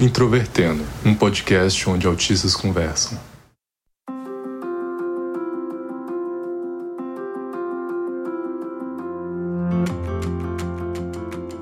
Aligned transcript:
Introvertendo, 0.00 0.82
um 1.04 1.14
podcast 1.14 1.86
onde 1.86 2.06
autistas 2.06 2.56
conversam. 2.56 3.20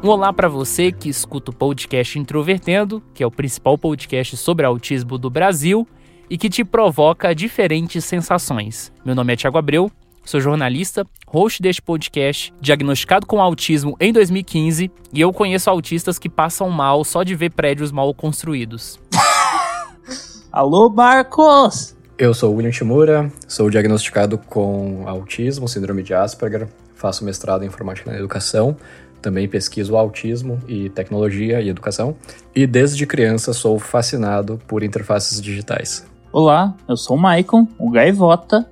Um 0.00 0.08
olá 0.08 0.32
para 0.32 0.48
você 0.48 0.92
que 0.92 1.08
escuta 1.08 1.50
o 1.50 1.52
podcast 1.52 2.16
Introvertendo, 2.16 3.02
que 3.12 3.24
é 3.24 3.26
o 3.26 3.30
principal 3.30 3.76
podcast 3.76 4.36
sobre 4.36 4.64
autismo 4.64 5.18
do 5.18 5.28
Brasil 5.28 5.84
e 6.30 6.38
que 6.38 6.48
te 6.48 6.62
provoca 6.62 7.34
diferentes 7.34 8.04
sensações. 8.04 8.92
Meu 9.04 9.16
nome 9.16 9.32
é 9.32 9.36
Tiago 9.36 9.58
Abreu, 9.58 9.90
sou 10.28 10.40
jornalista, 10.40 11.06
host 11.26 11.62
deste 11.62 11.80
podcast, 11.80 12.52
diagnosticado 12.60 13.26
com 13.26 13.40
autismo 13.40 13.96
em 13.98 14.12
2015 14.12 14.90
e 15.10 15.20
eu 15.22 15.32
conheço 15.32 15.70
autistas 15.70 16.18
que 16.18 16.28
passam 16.28 16.68
mal 16.68 17.02
só 17.02 17.22
de 17.22 17.34
ver 17.34 17.50
prédios 17.50 17.90
mal 17.90 18.12
construídos. 18.12 19.00
Alô, 20.52 20.90
Marcos! 20.90 21.96
Eu 22.18 22.34
sou 22.34 22.52
o 22.52 22.56
William 22.56 22.72
Shimura, 22.72 23.32
sou 23.46 23.70
diagnosticado 23.70 24.36
com 24.36 25.04
autismo, 25.06 25.66
síndrome 25.66 26.02
de 26.02 26.12
Asperger, 26.12 26.68
faço 26.94 27.24
mestrado 27.24 27.62
em 27.62 27.68
informática 27.68 28.10
na 28.10 28.18
educação 28.18 28.76
também 29.22 29.48
pesquiso 29.48 29.96
autismo 29.96 30.60
e 30.68 30.88
tecnologia 30.90 31.60
e 31.60 31.68
educação. 31.68 32.14
E 32.54 32.68
desde 32.68 33.04
criança 33.04 33.52
sou 33.52 33.76
fascinado 33.76 34.60
por 34.68 34.84
interfaces 34.84 35.40
digitais. 35.42 36.06
Olá, 36.30 36.72
eu 36.86 36.96
sou 36.96 37.16
o 37.16 37.18
Maicon, 37.18 37.66
o 37.76 37.90
Gaivota, 37.90 38.64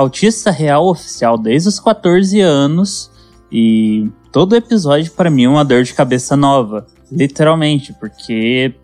autista 0.00 0.50
real 0.50 0.86
oficial 0.88 1.38
desde 1.38 1.68
os 1.68 1.80
14 1.80 2.40
anos. 2.40 3.10
E 3.52 4.08
todo 4.32 4.56
episódio 4.56 5.10
para 5.12 5.30
mim 5.30 5.44
é 5.44 5.48
uma 5.48 5.64
dor 5.64 5.82
de 5.82 5.94
cabeça 5.94 6.36
nova. 6.36 6.86
Literalmente, 7.10 7.92
porque 7.94 8.74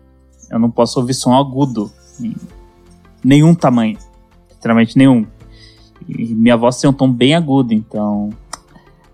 eu 0.49 0.59
não 0.59 0.69
posso 0.69 0.99
ouvir 0.99 1.13
som 1.13 1.33
agudo. 1.33 1.91
Em 2.19 2.35
nenhum 3.23 3.53
tamanho. 3.55 3.97
Literalmente 4.49 4.97
nenhum. 4.97 5.25
E 6.07 6.33
minha 6.33 6.55
voz 6.55 6.79
tem 6.79 6.89
um 6.89 6.93
tom 6.93 7.11
bem 7.11 7.35
agudo, 7.35 7.73
então. 7.73 8.29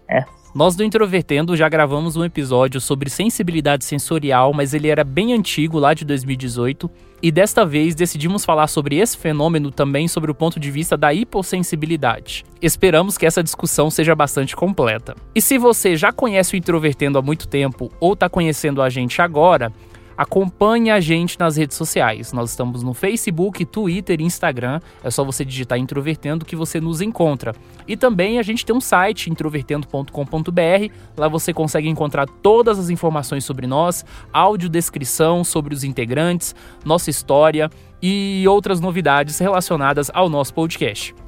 É, 0.08 0.26
nós 0.54 0.76
do 0.76 0.84
Introvertendo 0.84 1.56
já 1.56 1.68
gravamos 1.68 2.16
um 2.16 2.24
episódio 2.24 2.80
sobre 2.80 3.10
sensibilidade 3.10 3.84
sensorial, 3.86 4.54
mas 4.54 4.74
ele 4.74 4.88
era 4.88 5.04
bem 5.04 5.34
antigo, 5.34 5.80
lá 5.80 5.96
de 5.96 6.06
2018, 6.06 6.90
e 7.24 7.32
desta 7.32 7.66
vez 7.66 7.96
decidimos 7.96 8.44
falar 8.44 8.68
sobre 8.68 8.98
esse 8.98 9.18
fenômeno 9.18 9.72
também 9.72 10.10
sobre 10.10 10.30
o 10.30 10.36
ponto 10.36 10.60
de 10.60 10.70
vista 10.70 10.98
da 10.98 11.14
hipossensibilidade. 11.14 12.44
Esperamos 12.62 13.18
que 13.18 13.26
essa 13.26 13.42
discussão 13.42 13.90
seja 13.90 14.14
bastante 14.14 14.54
completa. 14.58 15.16
E 15.34 15.42
se 15.42 15.58
você 15.58 15.96
já 15.96 16.12
conhece 16.12 16.54
o 16.54 16.58
Introvertendo 16.58 17.18
há 17.18 17.22
muito 17.22 17.48
tempo 17.48 17.90
ou 17.98 18.12
está 18.12 18.28
conhecendo 18.28 18.82
a 18.82 18.90
gente 18.90 19.22
agora, 19.22 19.72
Acompanhe 20.18 20.92
a 20.92 21.00
gente 21.00 21.40
nas 21.40 21.58
redes 21.58 21.78
sociais. 21.78 22.34
Nós 22.34 22.52
estamos 22.52 22.84
no 22.84 22.94
Facebook, 22.94 23.66
Twitter 23.66 24.22
e 24.22 24.24
Instagram. 24.24 24.80
É 25.04 25.10
só 25.10 25.24
você 25.24 25.44
digitar 25.44 25.78
Introvertendo 25.78 26.46
que 26.46 26.56
você 26.56 26.80
nos 26.80 27.02
encontra. 27.02 27.54
E 27.88 27.98
também 27.98 28.40
a 28.40 28.44
gente 28.44 28.66
tem 28.66 28.76
um 28.76 28.82
site, 28.82 29.30
introvertendo.com.br. 29.30 30.94
Lá 31.18 31.28
você 31.28 31.54
consegue 31.54 31.90
encontrar 31.90 32.28
todas 32.28 32.80
as 32.80 32.90
informações 32.90 33.44
sobre 33.44 33.68
nós, 33.68 34.06
audiodescrição 34.32 35.44
sobre 35.44 35.74
os 35.74 35.84
integrantes, 35.84 36.56
nossa 36.86 37.10
história 37.10 37.70
e 38.02 38.44
outras 38.48 38.80
novidades 38.80 39.40
relacionadas 39.40 40.12
ao 40.14 40.30
nosso 40.30 40.54
podcast. 40.54 41.23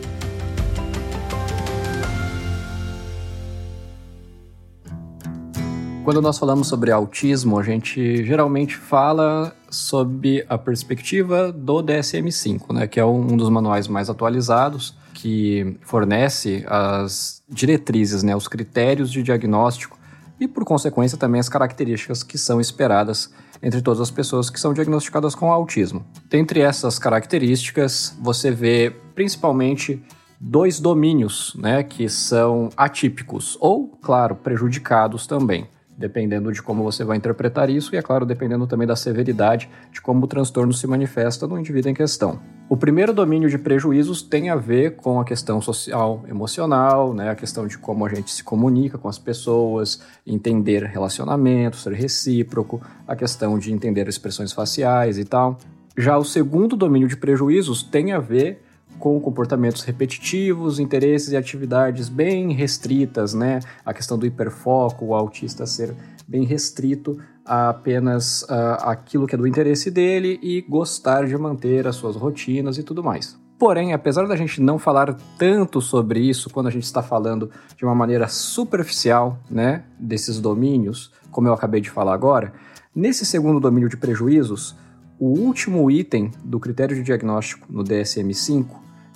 Quando 6.09 6.23
nós 6.23 6.39
falamos 6.39 6.69
sobre 6.69 6.91
autismo, 6.91 7.59
a 7.59 7.63
gente 7.63 8.25
geralmente 8.25 8.75
fala 8.75 9.55
sob 9.69 10.43
a 10.49 10.57
perspectiva 10.57 11.53
do 11.53 11.83
DSM-5, 11.83 12.73
né, 12.73 12.87
que 12.87 12.99
é 12.99 13.05
um 13.05 13.37
dos 13.37 13.51
manuais 13.51 13.87
mais 13.87 14.09
atualizados 14.09 14.97
que 15.13 15.77
fornece 15.83 16.65
as 16.67 17.43
diretrizes, 17.47 18.23
né, 18.23 18.35
os 18.35 18.49
critérios 18.49 19.13
de 19.13 19.23
diagnóstico 19.23 19.99
e, 20.41 20.49
por 20.49 20.65
consequência, 20.65 21.19
também 21.19 21.41
as 21.41 21.49
características 21.51 22.23
que 22.23 22.39
são 22.39 22.59
esperadas 22.59 23.31
entre 23.63 23.83
todas 23.83 24.01
as 24.01 24.11
pessoas 24.11 24.49
que 24.49 24.59
são 24.59 24.73
diagnosticadas 24.73 25.35
com 25.35 25.53
autismo. 25.53 26.07
Dentre 26.31 26.63
essas 26.63 26.99
características, 26.99 28.17
você 28.19 28.51
vê 28.51 28.97
principalmente 29.15 30.03
dois 30.41 30.81
domínios, 30.81 31.55
né, 31.59 31.83
que 31.83 32.09
são 32.09 32.71
atípicos 32.79 33.59
ou, 33.61 33.89
claro, 34.01 34.37
prejudicados 34.37 35.27
também 35.27 35.69
dependendo 35.99 36.53
de 36.53 36.63
como 36.63 36.85
você 36.85 37.03
vai 37.03 37.17
interpretar 37.17 37.69
isso 37.69 37.95
e, 37.95 37.99
é 37.99 38.03
claro, 38.03 38.25
dependendo 38.25 38.67
também 38.67 38.87
da 38.87 38.95
severidade 38.95 39.69
de 39.91 40.01
como 40.01 40.25
o 40.25 40.29
transtorno 40.29 40.73
se 40.73 40.87
manifesta 40.87 41.47
no 41.47 41.59
indivíduo 41.59 41.91
em 41.91 41.95
questão. 41.95 42.41
O 42.69 42.77
primeiro 42.77 43.13
domínio 43.13 43.49
de 43.49 43.59
prejuízos 43.59 44.23
tem 44.23 44.49
a 44.49 44.55
ver 44.55 44.97
com 44.97 45.19
a 45.19 45.25
questão 45.25 45.61
social, 45.61 46.23
emocional, 46.29 47.13
né, 47.13 47.31
a 47.31 47.35
questão 47.35 47.67
de 47.67 47.77
como 47.77 48.07
a 48.07 48.09
gente 48.09 48.31
se 48.31 48.45
comunica 48.45 48.97
com 48.97 49.09
as 49.09 49.19
pessoas, 49.19 50.01
entender 50.27 50.85
relacionamento, 50.85 51.77
ser 51.77 51.95
recíproco, 51.95 52.81
a 53.07 53.17
questão 53.17 53.59
de 53.59 53.73
entender 53.73 54.07
expressões 54.07 54.53
faciais 54.53 55.19
e 55.19 55.25
tal. 55.25 55.59
Já 55.97 56.17
o 56.17 56.25
segundo 56.25 56.77
domínio 56.77 57.09
de 57.09 57.17
prejuízos 57.17 57.83
tem 57.83 58.13
a 58.13 58.21
ver 58.21 58.63
com 58.99 59.21
comportamentos 59.21 59.83
repetitivos, 59.83 60.79
interesses 60.79 61.33
e 61.33 61.37
atividades 61.37 62.09
bem 62.09 62.53
restritas, 62.53 63.35
né? 63.35 63.61
A 63.85 63.95
questão 63.95 64.19
do 64.19 64.27
hiperfoco, 64.27 65.07
o 65.07 65.15
autista 65.15 65.67
ser 65.67 65.95
bem 66.27 66.45
restrito 66.45 67.19
a 67.45 67.71
apenas 67.71 68.43
uh, 68.43 68.77
aquilo 68.83 69.27
que 69.27 69.35
é 69.35 69.39
do 69.39 69.47
interesse 69.47 69.91
dele 69.91 70.39
e 70.43 70.61
gostar 70.63 71.27
de 71.27 71.37
manter 71.37 71.87
as 71.87 71.97
suas 71.97 72.15
rotinas 72.15 72.77
e 72.77 72.83
tudo 72.83 73.03
mais. 73.03 73.39
Porém, 73.59 73.93
apesar 73.93 74.29
da 74.29 74.37
gente 74.37 74.61
não 74.61 74.79
falar 74.79 75.17
tanto 75.37 75.81
sobre 75.81 76.21
isso 76.21 76.49
quando 76.51 76.69
a 76.69 76.71
gente 76.71 76.85
está 76.85 77.03
falando 77.03 77.51
de 77.77 77.85
uma 77.85 77.95
maneira 77.95 78.29
superficial, 78.29 79.39
né, 79.51 79.83
desses 79.99 80.39
domínios, 80.39 81.11
como 81.31 81.49
eu 81.49 81.53
acabei 81.53 81.81
de 81.81 81.91
falar 81.91 82.15
agora, 82.15 82.53
nesse 82.95 83.27
segundo 83.27 83.59
domínio 83.59 83.89
de 83.89 83.97
prejuízos, 83.97 84.77
o 85.19 85.27
último 85.27 85.91
item 85.91 86.31
do 86.45 86.61
critério 86.61 86.95
de 86.95 87.03
diagnóstico 87.03 87.67
no 87.69 87.83
DSM-5 87.83 88.67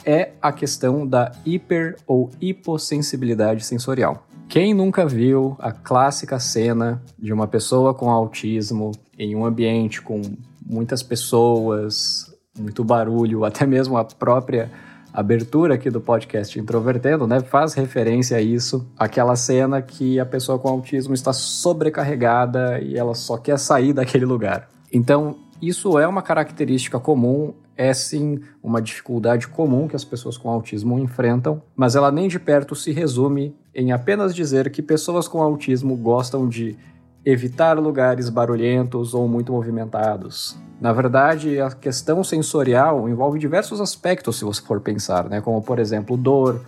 é 0.04 0.32
a 0.40 0.52
questão 0.52 1.06
da 1.06 1.32
hiper 1.44 1.96
ou 2.06 2.30
hipossensibilidade 2.40 3.64
sensorial. 3.64 4.26
Quem 4.48 4.74
nunca 4.74 5.06
viu 5.06 5.56
a 5.58 5.72
clássica 5.72 6.38
cena 6.38 7.02
de 7.18 7.32
uma 7.32 7.46
pessoa 7.46 7.94
com 7.94 8.10
autismo 8.10 8.92
em 9.18 9.34
um 9.34 9.46
ambiente 9.46 10.02
com 10.02 10.20
muitas 10.64 11.02
pessoas, 11.02 12.34
muito 12.58 12.84
barulho, 12.84 13.44
até 13.46 13.66
mesmo 13.66 13.96
a 13.96 14.04
própria 14.04 14.70
abertura 15.12 15.74
aqui 15.74 15.90
do 15.90 16.00
podcast 16.00 16.58
Introvertendo, 16.58 17.26
né, 17.26 17.40
faz 17.40 17.74
referência 17.74 18.36
a 18.36 18.40
isso, 18.40 18.86
aquela 18.98 19.36
cena 19.36 19.82
que 19.82 20.18
a 20.18 20.24
pessoa 20.24 20.58
com 20.58 20.68
autismo 20.68 21.12
está 21.12 21.32
sobrecarregada 21.32 22.80
e 22.80 22.96
ela 22.96 23.14
só 23.14 23.36
quer 23.36 23.58
sair 23.58 23.92
daquele 23.92 24.24
lugar. 24.24 24.68
Então, 24.92 25.36
isso 25.60 25.98
é 25.98 26.08
uma 26.08 26.22
característica 26.22 26.98
comum, 26.98 27.54
é 27.76 27.92
sim 27.94 28.40
uma 28.62 28.80
dificuldade 28.80 29.48
comum 29.48 29.88
que 29.88 29.96
as 29.96 30.04
pessoas 30.04 30.36
com 30.36 30.50
autismo 30.50 30.98
enfrentam, 30.98 31.62
mas 31.74 31.96
ela 31.96 32.12
nem 32.12 32.28
de 32.28 32.38
perto 32.38 32.74
se 32.74 32.92
resume 32.92 33.54
em 33.74 33.92
apenas 33.92 34.34
dizer 34.34 34.70
que 34.70 34.82
pessoas 34.82 35.26
com 35.26 35.42
autismo 35.42 35.96
gostam 35.96 36.48
de 36.48 36.76
evitar 37.24 37.78
lugares 37.78 38.28
barulhentos 38.28 39.14
ou 39.14 39.28
muito 39.28 39.52
movimentados. 39.52 40.56
Na 40.80 40.92
verdade, 40.92 41.60
a 41.60 41.70
questão 41.70 42.24
sensorial 42.24 43.08
envolve 43.08 43.38
diversos 43.38 43.80
aspectos, 43.80 44.38
se 44.38 44.44
você 44.44 44.60
for 44.60 44.80
pensar, 44.80 45.28
né? 45.28 45.40
como 45.40 45.62
por 45.62 45.78
exemplo 45.78 46.16
dor, 46.16 46.60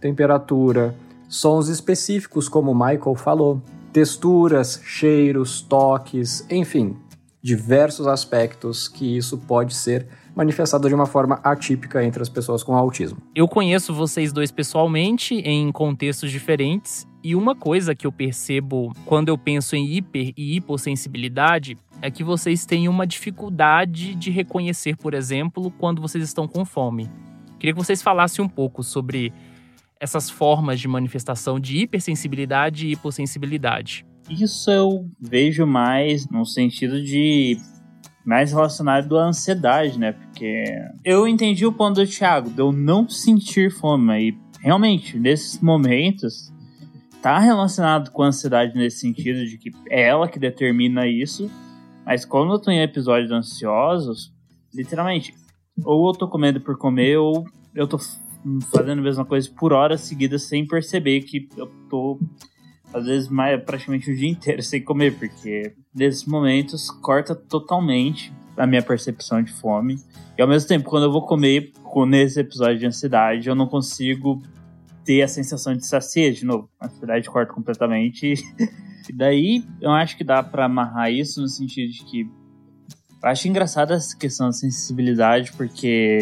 temperatura, 0.00 0.94
sons 1.28 1.68
específicos, 1.68 2.48
como 2.48 2.72
o 2.72 2.74
Michael 2.74 3.14
falou, 3.14 3.62
texturas, 3.92 4.80
cheiros, 4.84 5.62
toques, 5.62 6.46
enfim, 6.50 6.96
diversos 7.42 8.06
aspectos 8.06 8.88
que 8.88 9.16
isso 9.16 9.38
pode 9.38 9.74
ser 9.74 10.06
manifestado 10.34 10.88
de 10.88 10.94
uma 10.94 11.06
forma 11.06 11.40
atípica 11.42 12.04
entre 12.04 12.22
as 12.22 12.28
pessoas 12.28 12.62
com 12.62 12.74
autismo. 12.74 13.18
Eu 13.34 13.46
conheço 13.46 13.94
vocês 13.94 14.32
dois 14.32 14.50
pessoalmente 14.50 15.34
em 15.34 15.70
contextos 15.70 16.30
diferentes 16.30 17.06
e 17.22 17.36
uma 17.36 17.54
coisa 17.54 17.94
que 17.94 18.06
eu 18.06 18.12
percebo 18.12 18.92
quando 19.06 19.28
eu 19.28 19.38
penso 19.38 19.76
em 19.76 19.84
hiper 19.96 20.32
e 20.36 20.56
hipossensibilidade 20.56 21.76
é 22.00 22.10
que 22.10 22.24
vocês 22.24 22.66
têm 22.66 22.88
uma 22.88 23.06
dificuldade 23.06 24.14
de 24.14 24.30
reconhecer, 24.30 24.96
por 24.96 25.14
exemplo, 25.14 25.70
quando 25.78 26.02
vocês 26.02 26.24
estão 26.24 26.48
com 26.48 26.64
fome. 26.64 27.08
Queria 27.60 27.72
que 27.72 27.78
vocês 27.78 28.02
falassem 28.02 28.44
um 28.44 28.48
pouco 28.48 28.82
sobre 28.82 29.32
essas 30.00 30.28
formas 30.28 30.80
de 30.80 30.88
manifestação 30.88 31.60
de 31.60 31.78
hipersensibilidade 31.78 32.88
e 32.88 32.92
hipossensibilidade? 32.92 34.04
Isso 34.28 34.68
eu 34.68 35.08
vejo 35.20 35.64
mais 35.64 36.28
no 36.28 36.44
sentido 36.44 37.00
de 37.00 37.56
mais 38.24 38.52
relacionado 38.52 39.18
à 39.18 39.26
ansiedade, 39.26 39.98
né? 39.98 40.12
Porque 40.12 40.64
eu 41.04 41.26
entendi 41.26 41.66
o 41.66 41.72
ponto 41.72 42.00
do 42.00 42.06
Thiago, 42.06 42.50
de 42.50 42.60
eu 42.60 42.72
não 42.72 43.08
sentir 43.08 43.70
fome. 43.70 44.28
E 44.28 44.38
realmente, 44.60 45.18
nesses 45.18 45.60
momentos, 45.60 46.52
tá 47.20 47.38
relacionado 47.38 48.10
com 48.10 48.22
a 48.22 48.28
ansiedade 48.28 48.74
nesse 48.76 48.98
sentido 48.98 49.44
de 49.46 49.58
que 49.58 49.70
é 49.88 50.08
ela 50.08 50.28
que 50.28 50.38
determina 50.38 51.06
isso. 51.06 51.50
Mas 52.04 52.24
quando 52.24 52.52
eu 52.52 52.58
tô 52.58 52.70
em 52.70 52.80
episódios 52.80 53.30
ansiosos, 53.30 54.32
literalmente, 54.74 55.34
ou 55.84 56.08
eu 56.08 56.12
tô 56.12 56.28
comendo 56.28 56.60
por 56.60 56.76
comer, 56.76 57.16
ou 57.16 57.44
eu 57.74 57.86
tô 57.86 57.98
fazendo 58.72 58.98
a 58.98 59.02
mesma 59.02 59.24
coisa 59.24 59.48
por 59.56 59.72
horas 59.72 60.00
seguidas 60.00 60.42
sem 60.42 60.66
perceber 60.66 61.20
que 61.22 61.48
eu 61.56 61.70
tô 61.88 62.18
às 62.92 63.06
vezes 63.06 63.28
mais, 63.28 63.62
praticamente 63.62 64.10
o 64.10 64.16
dia 64.16 64.28
inteiro 64.28 64.62
sem 64.62 64.82
comer, 64.82 65.16
porque 65.18 65.74
nesses 65.94 66.24
momentos 66.24 66.90
corta 66.90 67.34
totalmente 67.34 68.32
a 68.56 68.66
minha 68.66 68.82
percepção 68.82 69.42
de 69.42 69.52
fome. 69.52 69.98
E 70.36 70.42
ao 70.42 70.48
mesmo 70.48 70.68
tempo, 70.68 70.88
quando 70.88 71.04
eu 71.04 71.12
vou 71.12 71.26
comer, 71.26 71.72
nesse 72.06 72.40
episódio 72.40 72.78
de 72.78 72.86
ansiedade, 72.86 73.48
eu 73.48 73.54
não 73.54 73.66
consigo 73.66 74.42
ter 75.04 75.22
a 75.22 75.28
sensação 75.28 75.74
de 75.74 75.86
saciedade 75.86 76.40
de 76.40 76.46
novo. 76.46 76.68
A 76.80 76.86
ansiedade 76.86 77.28
corta 77.28 77.52
completamente. 77.52 78.34
e 79.08 79.12
daí 79.12 79.64
eu 79.80 79.90
acho 79.90 80.16
que 80.16 80.24
dá 80.24 80.42
para 80.42 80.66
amarrar 80.66 81.10
isso 81.10 81.40
no 81.40 81.48
sentido 81.48 81.92
de 81.92 82.04
que 82.04 82.20
eu 83.22 83.28
acho 83.28 83.46
engraçada 83.46 83.94
essa 83.94 84.16
questão 84.16 84.46
da 84.46 84.52
sensibilidade, 84.52 85.52
porque 85.52 86.18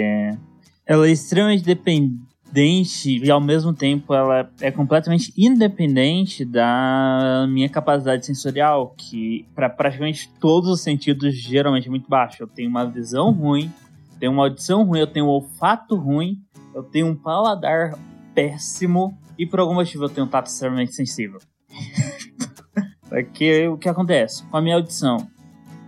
ela 0.87 1.06
é 1.06 1.11
extremamente 1.11 1.64
dependente 1.64 2.29
dente 2.52 3.19
e 3.19 3.31
ao 3.31 3.41
mesmo 3.41 3.73
tempo 3.73 4.12
ela 4.12 4.50
é 4.61 4.70
completamente 4.70 5.32
independente 5.37 6.44
da 6.44 7.47
minha 7.49 7.69
capacidade 7.69 8.26
sensorial, 8.26 8.94
que 8.97 9.47
para 9.55 9.69
praticamente 9.69 10.31
todos 10.41 10.69
os 10.70 10.81
sentidos 10.81 11.35
geralmente 11.37 11.87
é 11.87 11.91
muito 11.91 12.08
baixa. 12.08 12.43
Eu 12.43 12.49
tenho 12.49 12.69
uma 12.69 12.85
visão 12.85 13.31
ruim, 13.31 13.73
tenho 14.19 14.32
uma 14.32 14.44
audição 14.44 14.85
ruim, 14.85 15.00
eu 15.00 15.06
tenho 15.06 15.26
um 15.26 15.29
olfato 15.29 15.97
ruim, 15.97 16.41
eu 16.75 16.82
tenho 16.82 17.06
um 17.06 17.14
paladar 17.14 17.99
péssimo 18.35 19.19
e 19.38 19.47
por 19.47 19.61
algum 19.61 19.75
motivo 19.75 20.05
eu 20.05 20.08
tenho 20.08 20.26
um 20.26 20.31
tato 20.31 20.47
extremamente 20.47 20.94
sensível. 20.94 21.38
Porque 23.08 23.67
o 23.69 23.76
que 23.76 23.88
acontece 23.88 24.44
com 24.44 24.56
a 24.56 24.62
minha 24.62 24.76
audição? 24.76 25.29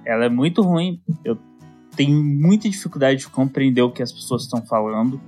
Ela 0.04 0.24
é 0.24 0.28
muito 0.28 0.62
ruim, 0.62 1.00
eu 1.24 1.38
tenho 1.94 2.22
muita 2.22 2.68
dificuldade 2.68 3.20
de 3.20 3.28
compreender 3.28 3.82
o 3.82 3.90
que 3.90 4.02
as 4.02 4.10
pessoas 4.10 4.42
estão 4.42 4.64
falando 4.64 5.20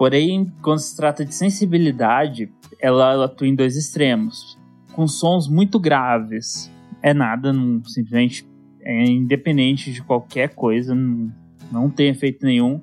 Porém, 0.00 0.50
quando 0.62 0.78
se 0.78 0.96
trata 0.96 1.26
de 1.26 1.34
sensibilidade, 1.34 2.50
ela, 2.80 3.12
ela 3.12 3.24
atua 3.26 3.46
em 3.46 3.54
dois 3.54 3.76
extremos. 3.76 4.58
Com 4.94 5.06
sons 5.06 5.46
muito 5.46 5.78
graves, 5.78 6.72
é 7.02 7.12
nada, 7.12 7.52
não, 7.52 7.84
simplesmente 7.84 8.48
é 8.80 9.04
independente 9.04 9.92
de 9.92 10.02
qualquer 10.02 10.54
coisa, 10.54 10.94
não, 10.94 11.30
não 11.70 11.90
tem 11.90 12.08
efeito 12.08 12.46
nenhum. 12.46 12.80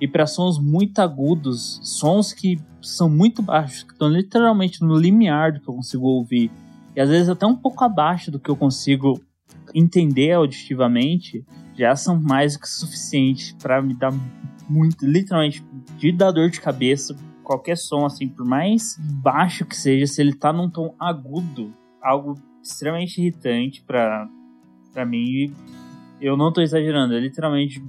E 0.00 0.08
para 0.08 0.26
sons 0.26 0.58
muito 0.58 0.98
agudos, 0.98 1.78
sons 1.84 2.32
que 2.32 2.58
são 2.82 3.08
muito 3.08 3.42
baixos, 3.42 3.84
que 3.84 3.92
estão 3.92 4.08
literalmente 4.08 4.82
no 4.82 4.98
limiar 4.98 5.52
do 5.52 5.60
que 5.60 5.68
eu 5.68 5.74
consigo 5.74 6.04
ouvir, 6.04 6.50
e 6.96 7.00
às 7.00 7.08
vezes 7.08 7.28
até 7.28 7.46
um 7.46 7.54
pouco 7.54 7.84
abaixo 7.84 8.28
do 8.28 8.40
que 8.40 8.50
eu 8.50 8.56
consigo 8.56 9.22
entender 9.72 10.32
auditivamente, 10.32 11.44
já 11.78 11.94
são 11.94 12.20
mais 12.20 12.54
do 12.54 12.62
que 12.62 12.68
suficientes 12.68 13.52
para 13.52 13.80
me 13.80 13.94
dar 13.94 14.12
muito, 14.68 15.04
literalmente, 15.06 15.64
de 15.98 16.12
dar 16.12 16.30
dor 16.30 16.50
de 16.50 16.60
cabeça. 16.60 17.16
Qualquer 17.42 17.76
som, 17.76 18.04
assim, 18.04 18.28
por 18.28 18.44
mais 18.44 18.98
baixo 19.22 19.64
que 19.64 19.76
seja, 19.76 20.06
se 20.06 20.20
ele 20.20 20.34
tá 20.34 20.52
num 20.52 20.68
tom 20.68 20.94
agudo, 20.98 21.72
algo 22.02 22.34
extremamente 22.62 23.20
irritante 23.20 23.82
para 23.82 24.28
para 24.92 25.04
mim. 25.04 25.52
Eu 26.18 26.38
não 26.38 26.50
tô 26.50 26.62
exagerando, 26.62 27.14
é 27.14 27.20
literalmente 27.20 27.84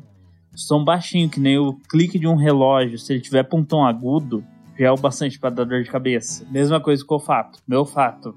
som 0.54 0.84
baixinho, 0.84 1.30
que 1.30 1.40
nem 1.40 1.58
o 1.58 1.74
clique 1.90 2.20
de 2.20 2.28
um 2.28 2.36
relógio. 2.36 3.00
Se 3.00 3.14
ele 3.14 3.22
tiver 3.22 3.44
pra 3.44 3.58
um 3.58 3.64
tom 3.64 3.86
agudo, 3.86 4.44
já 4.78 4.88
é 4.88 4.92
o 4.92 4.98
bastante 4.98 5.40
para 5.40 5.50
dar 5.50 5.64
dor 5.64 5.84
de 5.84 5.90
cabeça. 5.90 6.46
Mesma 6.52 6.82
coisa 6.82 7.06
com 7.06 7.14
o 7.14 7.18
olfato. 7.18 7.60
Meu 7.66 7.80
olfato, 7.80 8.36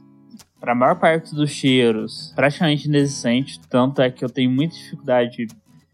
para 0.60 0.72
a 0.72 0.74
maior 0.74 0.96
parte 0.96 1.34
dos 1.34 1.50
cheiros, 1.50 2.32
praticamente 2.36 2.86
inexistente. 2.86 3.58
Tanto 3.68 4.00
é 4.00 4.10
que 4.10 4.24
eu 4.24 4.28
tenho 4.28 4.50
muita 4.50 4.74
dificuldade 4.74 5.48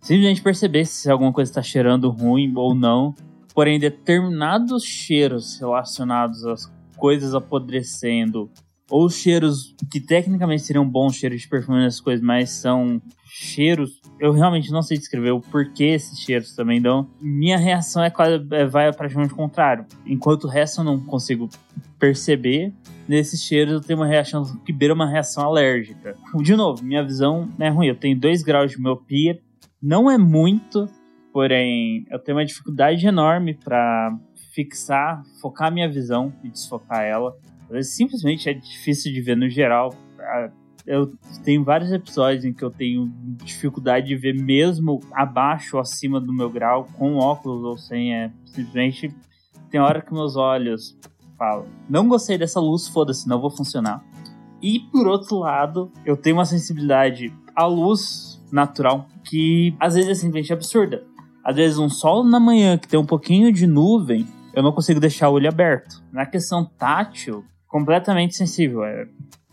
simplesmente 0.07 0.41
perceber 0.41 0.85
se 0.85 1.11
alguma 1.11 1.33
coisa 1.33 1.51
está 1.51 1.61
cheirando 1.61 2.09
ruim 2.11 2.53
ou 2.55 2.75
não. 2.75 3.13
Porém, 3.53 3.79
determinados 3.79 4.85
cheiros 4.85 5.59
relacionados 5.59 6.45
às 6.45 6.73
coisas 6.97 7.35
apodrecendo, 7.35 8.49
ou 8.89 9.11
cheiros 9.11 9.75
que 9.91 9.99
tecnicamente 9.99 10.63
seriam 10.63 10.89
bons 10.89 11.17
cheiros 11.17 11.41
de 11.41 11.49
perfume 11.49 11.85
essas 11.85 12.01
coisas, 12.01 12.25
mas 12.25 12.51
são 12.51 13.03
cheiros. 13.27 14.01
Eu 14.21 14.31
realmente 14.31 14.71
não 14.71 14.81
sei 14.81 14.97
descrever 14.97 15.33
o 15.33 15.41
porquê 15.41 15.87
esses 15.87 16.21
cheiros 16.21 16.55
também 16.55 16.81
dão. 16.81 17.11
Minha 17.21 17.59
reação 17.59 18.05
é 18.05 18.11
quase 18.11 18.47
é, 18.53 18.65
vai 18.65 18.93
praticamente 18.93 19.33
o 19.33 19.37
contrário. 19.37 19.87
Enquanto 20.07 20.45
o 20.45 20.49
resto 20.49 20.83
eu 20.83 20.85
não 20.85 21.01
consigo 21.01 21.49
perceber, 21.99 22.73
nesses 23.09 23.43
cheiros 23.43 23.75
eu 23.75 23.81
tenho 23.81 23.99
uma 23.99 24.07
reação 24.07 24.45
que 24.65 24.73
beira 24.73 24.95
uma 24.95 25.11
reação 25.11 25.45
alérgica. 25.45 26.15
De 26.41 26.55
novo, 26.55 26.85
minha 26.85 27.03
visão 27.03 27.49
é 27.59 27.69
ruim. 27.69 27.89
Eu 27.89 27.97
tenho 27.97 28.17
2 28.17 28.43
graus 28.43 28.71
de 28.71 28.81
miopia 28.81 29.41
não 29.83 30.11
é 30.11 30.19
muito, 30.19 30.89
porém 31.33 32.07
eu 32.11 32.19
tenho 32.19 32.39
uma 32.39 32.45
dificuldade 32.45 33.07
enorme 33.07 33.55
para 33.55 34.17
fixar, 34.53 35.23
focar 35.41 35.73
minha 35.73 35.89
visão 35.89 36.33
e 36.43 36.49
desfocar 36.49 37.03
ela. 37.03 37.37
Às 37.65 37.71
vezes 37.71 37.95
simplesmente 37.95 38.49
é 38.49 38.55
difícil 38.55 39.13
de 39.13 39.21
ver 39.21 39.37
no 39.37 39.49
geral. 39.49 39.95
Ah, 40.19 40.51
eu 40.87 41.13
tenho 41.45 41.65
vários 41.65 41.91
episódios 41.91 42.45
em 42.45 42.53
que 42.53 42.63
eu 42.63 42.71
tenho 42.71 43.13
dificuldade 43.45 44.07
de 44.07 44.17
ver 44.17 44.35
mesmo 44.35 45.01
abaixo 45.13 45.77
ou 45.77 45.81
acima 45.81 46.21
do 46.21 46.33
meu 46.33 46.49
grau, 46.49 46.89
com 46.97 47.17
óculos 47.17 47.65
ou 47.65 47.77
sem. 47.77 48.15
É 48.15 48.31
simplesmente 48.45 49.13
tem 49.71 49.81
hora 49.81 50.01
que 50.01 50.13
meus 50.13 50.37
olhos 50.37 50.97
falam: 51.37 51.67
Não 51.89 52.09
gostei 52.09 52.39
dessa 52.39 52.61
luz, 52.61 52.89
foda-se, 52.89 53.29
não 53.29 53.41
vou 53.41 53.51
funcionar. 53.51 54.03
E 54.63 54.81
por 54.81 55.07
outro 55.07 55.39
lado, 55.39 55.93
eu 56.05 56.17
tenho 56.17 56.37
uma 56.37 56.47
sensibilidade 56.47 57.33
à 57.55 57.67
luz 57.67 58.36
natural 58.53 59.09
que 59.25 59.75
às 59.81 59.95
vezes 59.95 60.11
é 60.11 60.15
simplesmente 60.15 60.53
absurda. 60.53 61.05
Às 61.45 61.57
vezes 61.57 61.79
um 61.79 61.89
sol 61.89 62.25
na 62.25 62.41
manhã 62.41 62.77
que 62.77 62.89
tem 62.89 62.99
um 62.99 63.07
pouquinho 63.07 63.53
de 63.53 63.67
nuvem, 63.67 64.27
eu 64.55 64.63
não 64.63 64.73
consigo 64.73 64.99
deixar 64.99 65.29
o 65.29 65.35
olho 65.35 65.49
aberto. 65.49 66.03
Na 66.13 66.27
questão 66.27 66.65
tátil, 66.65 67.45
completamente 67.69 68.35
sensível. 68.35 68.85
É, 68.85 69.07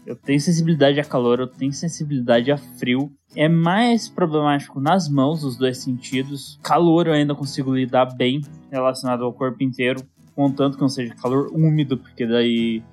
eu 0.05 0.15
tenho 0.15 0.39
sensibilidade 0.39 0.99
a 0.99 1.03
calor, 1.03 1.39
eu 1.39 1.47
tenho 1.47 1.71
sensibilidade 1.71 2.51
a 2.51 2.57
frio. 2.57 3.11
É 3.35 3.47
mais 3.47 4.09
problemático 4.09 4.79
nas 4.79 5.09
mãos, 5.09 5.43
os 5.43 5.57
dois 5.57 5.77
sentidos. 5.77 6.59
Calor 6.63 7.07
eu 7.07 7.13
ainda 7.13 7.35
consigo 7.35 7.75
lidar 7.75 8.05
bem 8.15 8.41
relacionado 8.71 9.23
ao 9.23 9.33
corpo 9.33 9.63
inteiro, 9.63 10.01
contanto 10.35 10.75
que 10.75 10.81
não 10.81 10.89
seja 10.89 11.15
calor 11.15 11.49
úmido, 11.53 11.97
porque 11.97 12.25
daí 12.25 12.83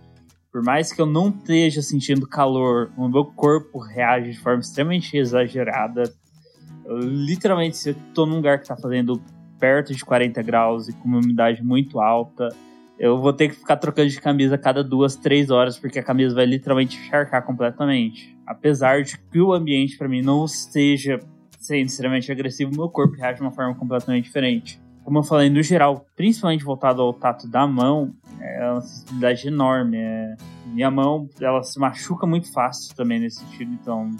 por 0.52 0.62
mais 0.62 0.92
que 0.92 1.00
eu 1.00 1.06
não 1.06 1.28
esteja 1.28 1.80
sentindo 1.80 2.26
calor, 2.26 2.90
o 2.96 3.08
meu 3.08 3.24
corpo 3.24 3.78
reage 3.78 4.32
de 4.32 4.38
forma 4.38 4.60
extremamente 4.60 5.16
exagerada. 5.16 6.12
Eu, 6.84 6.98
literalmente, 6.98 7.76
se 7.76 7.90
eu 7.90 7.96
tô 8.14 8.26
num 8.26 8.36
lugar 8.36 8.60
que 8.60 8.66
tá 8.66 8.76
fazendo 8.76 9.20
perto 9.58 9.94
de 9.94 10.04
40 10.04 10.42
graus 10.42 10.88
e 10.88 10.92
com 10.92 11.06
uma 11.06 11.18
umidade 11.18 11.62
muito 11.62 12.00
alta, 12.00 12.48
eu 12.98 13.18
vou 13.18 13.32
ter 13.32 13.48
que 13.48 13.54
ficar 13.54 13.76
trocando 13.76 14.08
de 14.08 14.20
camisa 14.20 14.56
a 14.56 14.58
cada 14.58 14.82
duas, 14.82 15.16
três 15.16 15.50
horas, 15.50 15.78
porque 15.78 15.98
a 15.98 16.02
camisa 16.02 16.34
vai 16.34 16.46
literalmente 16.46 16.98
encharcar 16.98 17.44
completamente. 17.44 18.36
Apesar 18.46 19.02
de 19.02 19.18
que 19.18 19.40
o 19.40 19.52
ambiente 19.52 19.96
para 19.96 20.08
mim 20.08 20.20
não 20.20 20.44
esteja 20.44 21.20
sendo 21.58 21.86
extremamente 21.86 22.30
agressivo, 22.32 22.72
meu 22.74 22.88
corpo 22.88 23.16
reage 23.16 23.36
de 23.36 23.42
uma 23.42 23.52
forma 23.52 23.74
completamente 23.74 24.24
diferente. 24.24 24.80
Como 25.04 25.18
eu 25.18 25.22
falei, 25.22 25.48
no 25.48 25.62
geral, 25.62 26.04
principalmente 26.16 26.64
voltado 26.64 27.00
ao 27.00 27.12
tato 27.12 27.48
da 27.48 27.66
mão, 27.66 28.14
é 28.40 28.70
uma 28.70 28.80
sensibilidade 28.80 29.48
enorme. 29.48 29.98
É... 29.98 30.36
Minha 30.66 30.90
mão, 30.90 31.28
ela 31.40 31.62
se 31.62 31.78
machuca 31.78 32.26
muito 32.26 32.52
fácil 32.52 32.94
também 32.94 33.20
nesse 33.20 33.40
sentido, 33.40 33.72
então, 33.72 34.10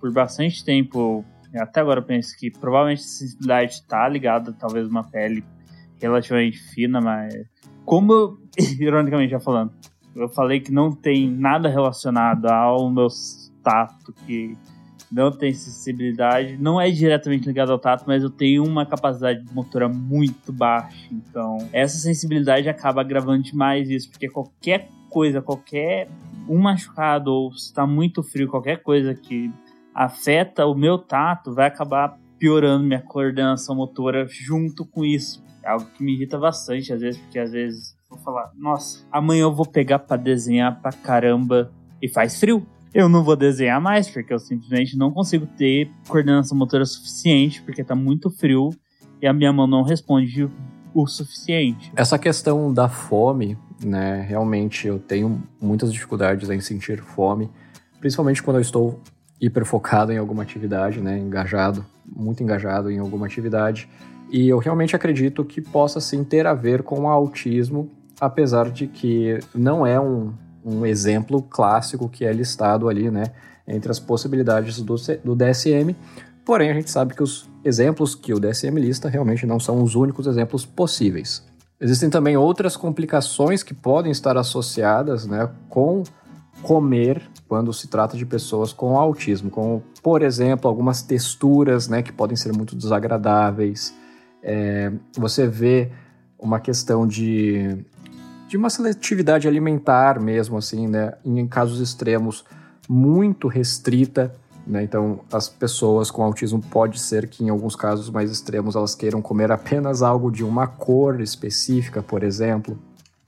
por 0.00 0.12
bastante 0.12 0.64
tempo, 0.64 1.24
até 1.54 1.80
agora 1.80 2.00
eu 2.00 2.04
penso 2.04 2.36
que 2.38 2.50
provavelmente 2.50 3.00
a 3.00 3.04
sensibilidade 3.04 3.72
está 3.72 4.08
ligada 4.08 4.52
talvez 4.52 4.88
uma 4.88 5.04
pele 5.04 5.44
relativamente 6.00 6.58
fina, 6.74 7.00
mas 7.00 7.34
como 7.84 8.12
eu, 8.12 8.38
ironicamente 8.80 9.30
já 9.30 9.40
falando, 9.40 9.72
eu 10.14 10.28
falei 10.28 10.60
que 10.60 10.72
não 10.72 10.90
tem 10.90 11.30
nada 11.30 11.68
relacionado 11.68 12.46
ao 12.46 12.90
meu 12.90 13.08
tato 13.62 14.12
que 14.26 14.56
não 15.10 15.30
tem 15.32 15.52
sensibilidade, 15.52 16.56
não 16.56 16.80
é 16.80 16.90
diretamente 16.90 17.46
ligado 17.46 17.72
ao 17.72 17.78
tato, 17.78 18.04
mas 18.06 18.22
eu 18.22 18.30
tenho 18.30 18.64
uma 18.64 18.86
capacidade 18.86 19.44
motora 19.52 19.88
muito 19.88 20.52
baixa. 20.52 21.08
Então, 21.10 21.58
essa 21.72 21.98
sensibilidade 21.98 22.68
acaba 22.68 23.00
agravando 23.00 23.42
demais 23.42 23.90
isso, 23.90 24.08
porque 24.10 24.28
qualquer 24.28 24.88
coisa, 25.08 25.42
qualquer 25.42 26.08
um 26.48 26.58
machucado 26.58 27.32
ou 27.32 27.52
se 27.52 27.66
está 27.66 27.86
muito 27.86 28.22
frio, 28.22 28.48
qualquer 28.48 28.82
coisa 28.82 29.14
que 29.14 29.50
afeta 29.94 30.66
o 30.66 30.74
meu 30.74 30.98
tato 30.98 31.52
vai 31.52 31.66
acabar 31.66 32.16
piorando 32.38 32.84
minha 32.84 33.02
coordenação 33.02 33.74
motora 33.74 34.26
junto 34.28 34.86
com 34.86 35.04
isso. 35.04 35.44
É 35.62 35.70
algo 35.70 35.86
que 35.86 36.02
me 36.02 36.14
irrita 36.14 36.38
bastante, 36.38 36.92
às 36.92 37.00
vezes, 37.00 37.20
porque 37.20 37.38
às 37.38 37.52
vezes 37.52 37.98
falar, 38.24 38.50
nossa, 38.56 39.06
amanhã 39.12 39.42
eu 39.42 39.54
vou 39.54 39.66
pegar 39.66 40.00
pra 40.00 40.16
desenhar 40.16 40.80
pra 40.80 40.92
caramba 40.92 41.70
e 42.02 42.08
faz 42.08 42.40
frio. 42.40 42.66
Eu 42.92 43.08
não 43.08 43.22
vou 43.22 43.36
desenhar 43.36 43.80
mais, 43.80 44.08
porque 44.08 44.32
eu 44.32 44.38
simplesmente 44.38 44.96
não 44.96 45.12
consigo 45.12 45.46
ter 45.46 45.90
coordenação 46.08 46.58
motora 46.58 46.84
suficiente, 46.84 47.62
porque 47.62 47.84
tá 47.84 47.94
muito 47.94 48.30
frio 48.30 48.70
e 49.22 49.26
a 49.28 49.32
minha 49.32 49.52
mão 49.52 49.66
não 49.66 49.82
responde 49.82 50.50
o 50.92 51.06
suficiente. 51.06 51.92
Essa 51.94 52.18
questão 52.18 52.72
da 52.72 52.88
fome, 52.88 53.56
né? 53.84 54.22
Realmente 54.28 54.88
eu 54.88 54.98
tenho 54.98 55.40
muitas 55.60 55.92
dificuldades 55.92 56.50
em 56.50 56.60
sentir 56.60 57.00
fome, 57.00 57.48
principalmente 58.00 58.42
quando 58.42 58.56
eu 58.56 58.62
estou 58.62 59.00
hiper 59.40 59.64
focado 59.64 60.12
em 60.12 60.18
alguma 60.18 60.42
atividade, 60.42 61.00
né? 61.00 61.16
Engajado, 61.16 61.86
muito 62.04 62.42
engajado 62.42 62.90
em 62.90 62.98
alguma 62.98 63.26
atividade. 63.26 63.88
E 64.30 64.48
eu 64.48 64.58
realmente 64.58 64.96
acredito 64.96 65.44
que 65.44 65.60
possa 65.60 66.00
sim 66.00 66.24
ter 66.24 66.46
a 66.46 66.54
ver 66.54 66.82
com 66.82 67.02
o 67.02 67.08
autismo, 67.08 67.88
apesar 68.20 68.70
de 68.70 68.86
que 68.86 69.38
não 69.54 69.86
é 69.86 69.98
um, 70.00 70.32
um 70.64 70.84
exemplo 70.84 71.42
clássico 71.42 72.08
que 72.08 72.24
é 72.24 72.32
listado 72.32 72.88
ali, 72.88 73.10
né? 73.10 73.24
Entre 73.66 73.90
as 73.90 73.98
possibilidades 73.98 74.80
do, 74.80 74.96
do 75.24 75.36
DSM. 75.36 75.94
Porém, 76.44 76.70
a 76.70 76.74
gente 76.74 76.90
sabe 76.90 77.14
que 77.14 77.22
os 77.22 77.48
exemplos 77.64 78.14
que 78.14 78.34
o 78.34 78.40
DSM 78.40 78.78
lista 78.78 79.08
realmente 79.08 79.46
não 79.46 79.60
são 79.60 79.82
os 79.82 79.94
únicos 79.94 80.26
exemplos 80.26 80.64
possíveis. 80.66 81.44
Existem 81.80 82.10
também 82.10 82.36
outras 82.36 82.76
complicações 82.76 83.62
que 83.62 83.72
podem 83.72 84.12
estar 84.12 84.36
associadas 84.36 85.26
né, 85.26 85.48
com 85.68 86.02
comer 86.62 87.22
quando 87.48 87.72
se 87.72 87.88
trata 87.88 88.16
de 88.16 88.26
pessoas 88.26 88.72
com 88.72 88.98
autismo, 88.98 89.50
como, 89.50 89.82
por 90.02 90.22
exemplo, 90.22 90.68
algumas 90.68 91.02
texturas 91.02 91.88
né, 91.88 92.02
que 92.02 92.12
podem 92.12 92.36
ser 92.36 92.52
muito 92.52 92.76
desagradáveis, 92.76 93.94
é, 94.42 94.92
você 95.16 95.46
vê 95.46 95.90
uma 96.38 96.60
questão 96.60 97.06
de, 97.06 97.84
de 98.50 98.56
uma 98.56 98.68
seletividade 98.68 99.46
alimentar 99.46 100.18
mesmo, 100.18 100.58
assim, 100.58 100.88
né? 100.88 101.12
Em 101.24 101.46
casos 101.46 101.78
extremos, 101.78 102.44
muito 102.88 103.46
restrita. 103.46 104.34
Né? 104.66 104.82
Então, 104.82 105.20
as 105.32 105.48
pessoas 105.48 106.10
com 106.10 106.24
autismo 106.24 106.60
pode 106.60 106.98
ser 106.98 107.28
que 107.28 107.44
em 107.44 107.48
alguns 107.48 107.76
casos 107.76 108.10
mais 108.10 108.28
extremos 108.28 108.74
elas 108.74 108.96
queiram 108.96 109.22
comer 109.22 109.52
apenas 109.52 110.02
algo 110.02 110.32
de 110.32 110.42
uma 110.42 110.66
cor 110.66 111.20
específica, 111.20 112.02
por 112.02 112.24
exemplo. 112.24 112.76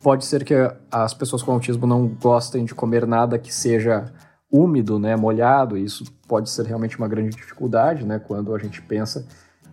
Pode 0.03 0.25
ser 0.25 0.43
que 0.43 0.55
as 0.91 1.15
pessoas 1.15 1.41
com 1.41 1.53
autismo 1.53 1.87
não 1.87 2.09
gostem 2.09 2.65
de 2.65 2.75
comer 2.75 3.07
nada 3.07 3.39
que 3.39 3.55
seja 3.55 4.13
úmido, 4.51 4.99
né, 4.99 5.15
molhado. 5.15 5.79
Isso 5.79 6.05
pode 6.27 6.51
ser 6.51 6.67
realmente 6.67 6.99
uma 6.99 7.07
grande 7.07 7.31
dificuldade, 7.37 8.05
né, 8.05 8.19
quando 8.19 8.53
a 8.53 8.59
gente 8.59 8.83
pensa 8.83 9.25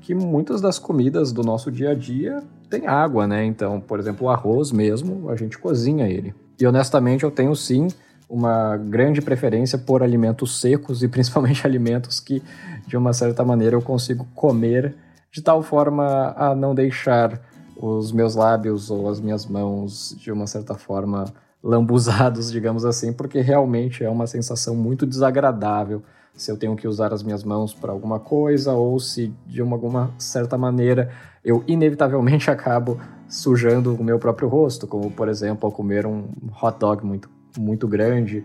que 0.01 0.15
muitas 0.15 0.61
das 0.61 0.79
comidas 0.79 1.31
do 1.31 1.43
nosso 1.43 1.71
dia 1.71 1.91
a 1.91 1.95
dia 1.95 2.41
têm 2.69 2.87
água, 2.87 3.27
né? 3.27 3.45
Então, 3.45 3.79
por 3.79 3.99
exemplo, 3.99 4.27
o 4.27 4.29
arroz 4.29 4.71
mesmo, 4.71 5.29
a 5.29 5.35
gente 5.35 5.57
cozinha 5.57 6.07
ele. 6.07 6.33
E 6.59 6.65
honestamente, 6.65 7.23
eu 7.23 7.31
tenho 7.31 7.55
sim 7.55 7.87
uma 8.29 8.77
grande 8.77 9.21
preferência 9.21 9.77
por 9.77 10.03
alimentos 10.03 10.59
secos 10.59 11.01
e 11.01 11.07
principalmente 11.07 11.65
alimentos 11.67 12.19
que, 12.19 12.43
de 12.87 12.95
uma 12.95 13.13
certa 13.13 13.43
maneira, 13.43 13.75
eu 13.75 13.81
consigo 13.81 14.27
comer 14.35 14.95
de 15.31 15.41
tal 15.41 15.61
forma 15.61 16.33
a 16.37 16.55
não 16.55 16.73
deixar 16.75 17.39
os 17.75 18.11
meus 18.11 18.35
lábios 18.35 18.91
ou 18.91 19.09
as 19.09 19.19
minhas 19.19 19.45
mãos, 19.45 20.15
de 20.19 20.31
uma 20.31 20.45
certa 20.45 20.75
forma, 20.75 21.25
lambuzados, 21.63 22.51
digamos 22.51 22.85
assim, 22.85 23.11
porque 23.11 23.41
realmente 23.41 24.03
é 24.03 24.09
uma 24.09 24.27
sensação 24.27 24.75
muito 24.75 25.05
desagradável 25.05 26.01
se 26.39 26.49
eu 26.49 26.57
tenho 26.57 26.75
que 26.75 26.87
usar 26.87 27.13
as 27.13 27.21
minhas 27.21 27.43
mãos 27.43 27.73
para 27.73 27.91
alguma 27.91 28.17
coisa 28.17 28.73
ou 28.73 28.97
se 28.97 29.33
de 29.45 29.61
uma, 29.61 29.75
alguma 29.75 30.09
certa 30.17 30.57
maneira 30.57 31.11
eu 31.43 31.63
inevitavelmente 31.67 32.49
acabo 32.51 32.99
sujando 33.27 33.93
o 33.93 34.03
meu 34.03 34.17
próprio 34.17 34.47
rosto, 34.47 34.87
como 34.87 35.11
por 35.11 35.27
exemplo 35.27 35.67
ao 35.67 35.71
comer 35.71 36.05
um 36.05 36.29
hot 36.61 36.79
dog 36.79 37.05
muito, 37.05 37.29
muito 37.57 37.87
grande 37.87 38.43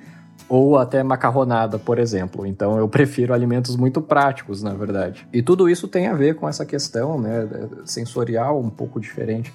ou 0.48 0.76
até 0.76 1.04
macarronada, 1.04 1.78
por 1.78 2.00
exemplo. 2.00 2.44
Então 2.44 2.76
eu 2.76 2.88
prefiro 2.88 3.32
alimentos 3.32 3.76
muito 3.76 4.02
práticos, 4.02 4.60
na 4.60 4.74
verdade. 4.74 5.26
E 5.32 5.40
tudo 5.40 5.68
isso 5.68 5.86
tem 5.86 6.08
a 6.08 6.14
ver 6.14 6.34
com 6.34 6.48
essa 6.48 6.66
questão 6.66 7.18
né, 7.20 7.48
sensorial 7.84 8.60
um 8.60 8.70
pouco 8.70 9.00
diferente 9.00 9.54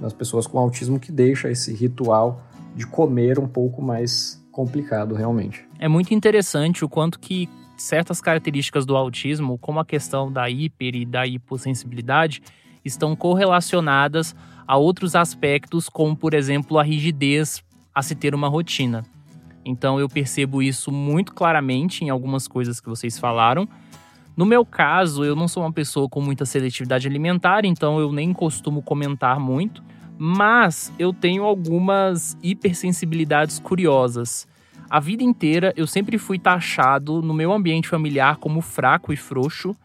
nas 0.00 0.12
pessoas 0.12 0.46
com 0.46 0.58
autismo 0.60 1.00
que 1.00 1.10
deixa 1.10 1.50
esse 1.50 1.74
ritual 1.74 2.40
de 2.76 2.86
comer 2.86 3.38
um 3.40 3.48
pouco 3.48 3.82
mais 3.82 4.40
complicado 4.52 5.14
realmente. 5.14 5.68
É 5.78 5.88
muito 5.88 6.14
interessante 6.14 6.84
o 6.84 6.88
quanto 6.88 7.18
que 7.18 7.48
certas 7.80 8.20
características 8.20 8.84
do 8.84 8.96
autismo, 8.96 9.58
como 9.58 9.80
a 9.80 9.84
questão 9.84 10.30
da 10.30 10.48
hiper 10.48 10.94
e 10.94 11.06
da 11.06 11.26
hipossensibilidade, 11.26 12.42
estão 12.84 13.16
correlacionadas 13.16 14.36
a 14.66 14.76
outros 14.76 15.16
aspectos, 15.16 15.88
como 15.88 16.14
por 16.14 16.34
exemplo 16.34 16.78
a 16.78 16.82
rigidez 16.82 17.64
a 17.94 18.02
se 18.02 18.14
ter 18.14 18.34
uma 18.34 18.48
rotina. 18.48 19.02
Então 19.64 19.98
eu 19.98 20.08
percebo 20.08 20.62
isso 20.62 20.92
muito 20.92 21.32
claramente 21.32 22.04
em 22.04 22.10
algumas 22.10 22.46
coisas 22.46 22.80
que 22.80 22.88
vocês 22.88 23.18
falaram. 23.18 23.68
No 24.36 24.46
meu 24.46 24.64
caso, 24.64 25.24
eu 25.24 25.34
não 25.34 25.48
sou 25.48 25.62
uma 25.62 25.72
pessoa 25.72 26.08
com 26.08 26.20
muita 26.20 26.44
seletividade 26.44 27.08
alimentar, 27.08 27.64
então 27.64 27.98
eu 27.98 28.12
nem 28.12 28.32
costumo 28.32 28.82
comentar 28.82 29.40
muito, 29.40 29.82
mas 30.18 30.92
eu 30.98 31.12
tenho 31.12 31.44
algumas 31.44 32.36
hipersensibilidades 32.42 33.58
curiosas. 33.58 34.46
A 34.90 34.98
vida 34.98 35.22
inteira 35.22 35.72
eu 35.76 35.86
sempre 35.86 36.18
fui 36.18 36.36
taxado 36.36 37.22
no 37.22 37.32
meu 37.32 37.52
ambiente 37.52 37.86
familiar 37.86 38.38
como 38.38 38.60
fraco 38.60 39.12
e 39.12 39.16
frouxo, 39.16 39.76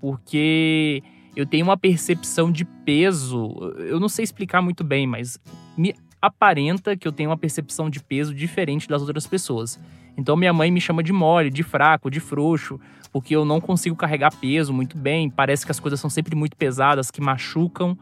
porque 0.00 1.02
eu 1.34 1.44
tenho 1.44 1.64
uma 1.64 1.76
percepção 1.76 2.52
de 2.52 2.64
peso. 2.64 3.52
Eu 3.78 3.98
não 3.98 4.08
sei 4.08 4.22
explicar 4.22 4.62
muito 4.62 4.84
bem, 4.84 5.08
mas 5.08 5.40
me 5.76 5.92
aparenta 6.22 6.96
que 6.96 7.08
eu 7.08 7.10
tenho 7.10 7.30
uma 7.30 7.36
percepção 7.36 7.90
de 7.90 8.00
peso 8.00 8.32
diferente 8.32 8.88
das 8.88 9.02
outras 9.02 9.26
pessoas. 9.26 9.80
Então 10.16 10.36
minha 10.36 10.52
mãe 10.52 10.70
me 10.70 10.80
chama 10.80 11.02
de 11.02 11.12
mole, 11.12 11.50
de 11.50 11.64
fraco, 11.64 12.08
de 12.08 12.20
frouxo, 12.20 12.78
porque 13.12 13.34
eu 13.34 13.44
não 13.44 13.60
consigo 13.60 13.96
carregar 13.96 14.32
peso 14.36 14.72
muito 14.72 14.96
bem. 14.96 15.28
Parece 15.28 15.66
que 15.66 15.72
as 15.72 15.80
coisas 15.80 15.98
são 15.98 16.08
sempre 16.08 16.36
muito 16.36 16.56
pesadas, 16.56 17.10
que 17.10 17.20
machucam 17.20 17.98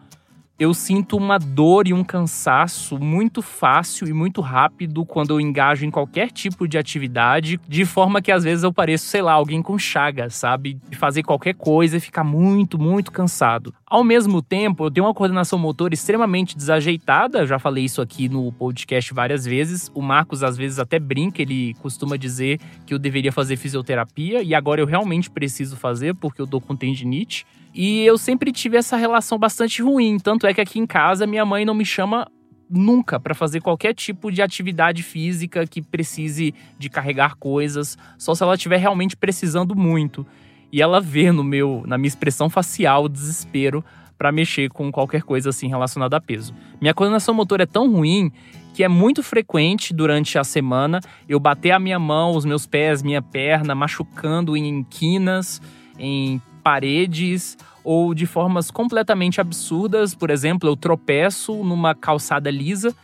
eu 0.59 0.73
sinto 0.73 1.17
uma 1.17 1.39
dor 1.39 1.89
e 1.89 1.93
um 1.93 2.05
cansaço 2.05 2.99
muito 2.99 3.43
fácil 3.43 4.07
e 4.07 4.13
muito 4.13 4.41
rápido 4.41 5.05
quando 5.05 5.31
eu 5.31 5.41
engajo 5.41 5.85
em 5.85 5.91
qualquer 5.91 6.31
tipo 6.31 6.69
de 6.69 6.79
atividade, 6.79 7.59
de 7.69 7.85
forma 7.85 8.23
que 8.23 8.31
às 8.31 8.45
vezes 8.45 8.63
eu 8.63 8.73
pareço, 8.73 9.07
sei 9.07 9.23
lá, 9.23 9.33
alguém 9.33 9.63
com 9.63 9.79
chagas, 9.79 10.35
sabe? 10.35 10.79
De 10.89 10.97
fazer 10.97 11.23
qualquer 11.23 11.55
coisa 11.55 11.97
e 11.97 12.01
ficar 12.01 12.23
muito, 12.23 12.79
muito 12.79 13.11
cansado. 13.11 13.75
Ao 13.87 14.05
mesmo 14.05 14.41
tempo, 14.41 14.85
eu 14.85 14.91
tenho 14.91 15.07
uma 15.07 15.15
coordenação 15.15 15.59
motora 15.59 15.95
extremamente 15.95 16.57
desajeitada, 16.57 17.47
já 17.47 17.59
falei 17.59 17.85
isso 17.85 18.01
aqui 18.01 18.29
no 18.29 18.53
podcast 18.53 19.13
várias 19.13 19.45
vezes. 19.45 19.91
O 19.95 20.01
Marcos 20.01 20.43
às 20.43 20.57
vezes 20.57 20.79
até 20.79 20.99
brinca, 20.99 21.43
ele 21.43 21.75
costuma 21.83 22.17
dizer 22.17 22.61
que 22.87 22.95
eu 22.95 22.99
deveria 22.99 23.33
fazer 23.33 23.57
fisioterapia 23.57 24.43
e 24.43 24.55
agora 24.55 24.81
eu 24.81 24.87
realmente 24.87 25.31
preciso 25.31 25.77
fazer 25.77 26.15
porque 26.15 26.41
eu 26.41 26.47
tô 26.47 26.61
com 26.61 26.77
tendinite. 26.77 27.45
E 27.75 28.05
eu 28.05 28.19
sempre 28.19 28.53
tive 28.53 28.77
essa 28.77 28.97
relação 28.97 29.39
bastante 29.39 29.83
ruim. 29.83 30.19
Tanto 30.19 30.47
é 30.47 30.53
que 30.53 30.61
aqui 30.61 30.79
em 30.79 30.87
casa 30.87 31.27
minha 31.27 31.45
mãe 31.45 31.65
não 31.65 31.75
me 31.75 31.85
chama 31.85 32.27
nunca 32.69 33.21
para 33.21 33.35
fazer 33.35 33.61
qualquer 33.61 33.95
tipo 33.95 34.31
de 34.31 34.41
atividade 34.41 35.03
física 35.03 35.67
que 35.67 35.83
precise 35.83 36.55
de 36.79 36.89
carregar 36.89 37.37
coisas, 37.37 37.99
só 38.17 38.35
se 38.35 38.43
ela 38.43 38.55
estiver 38.55 38.79
realmente 38.79 39.17
precisando 39.17 39.77
muito. 39.77 40.27
E 40.73 40.81
ela 40.81 41.01
vê 41.01 41.31
no 41.31 41.45
meu, 41.45 41.83
na 41.87 41.99
minha 41.99 42.09
expressão 42.09 42.49
facial 42.49 43.05
o 43.05 43.09
desespero 43.09 43.85
para 44.17 44.33
mexer 44.33 44.71
com 44.71 44.91
qualquer 44.91 45.23
coisa 45.23 45.51
assim 45.51 45.69
relacionada 45.69 46.17
a 46.17 46.21
peso. 46.21 46.55
Minha 46.81 46.95
coordenação 46.95 47.35
motora 47.35 47.65
é 47.65 47.67
tão 47.67 47.93
ruim 47.93 48.33
que 48.73 48.83
é 48.83 48.89
muito 48.89 49.23
frequente 49.23 49.93
durante 49.93 50.39
a 50.39 50.45
semana 50.45 51.01
eu 51.29 51.39
bater 51.39 51.73
a 51.73 51.79
minha 51.79 51.99
mão, 51.99 52.35
os 52.35 52.45
meus 52.45 52.67
pés, 52.67 53.03
minha 53.03 53.21
perna 53.21 53.75
machucando 53.75 54.57
em 54.57 54.83
quinas, 54.85 55.61
em 55.99 56.41
paredes 56.63 57.57
ou 57.85 58.15
de 58.15 58.27
formas 58.27 58.71
completamente 58.71 59.41
absurdas. 59.41 60.15
Por 60.15 60.31
exemplo, 60.31 60.69
eu 60.69 60.77
tropeço 60.77 61.65
numa 61.65 61.95
calçada 61.95 62.51
lisa, 62.51 62.95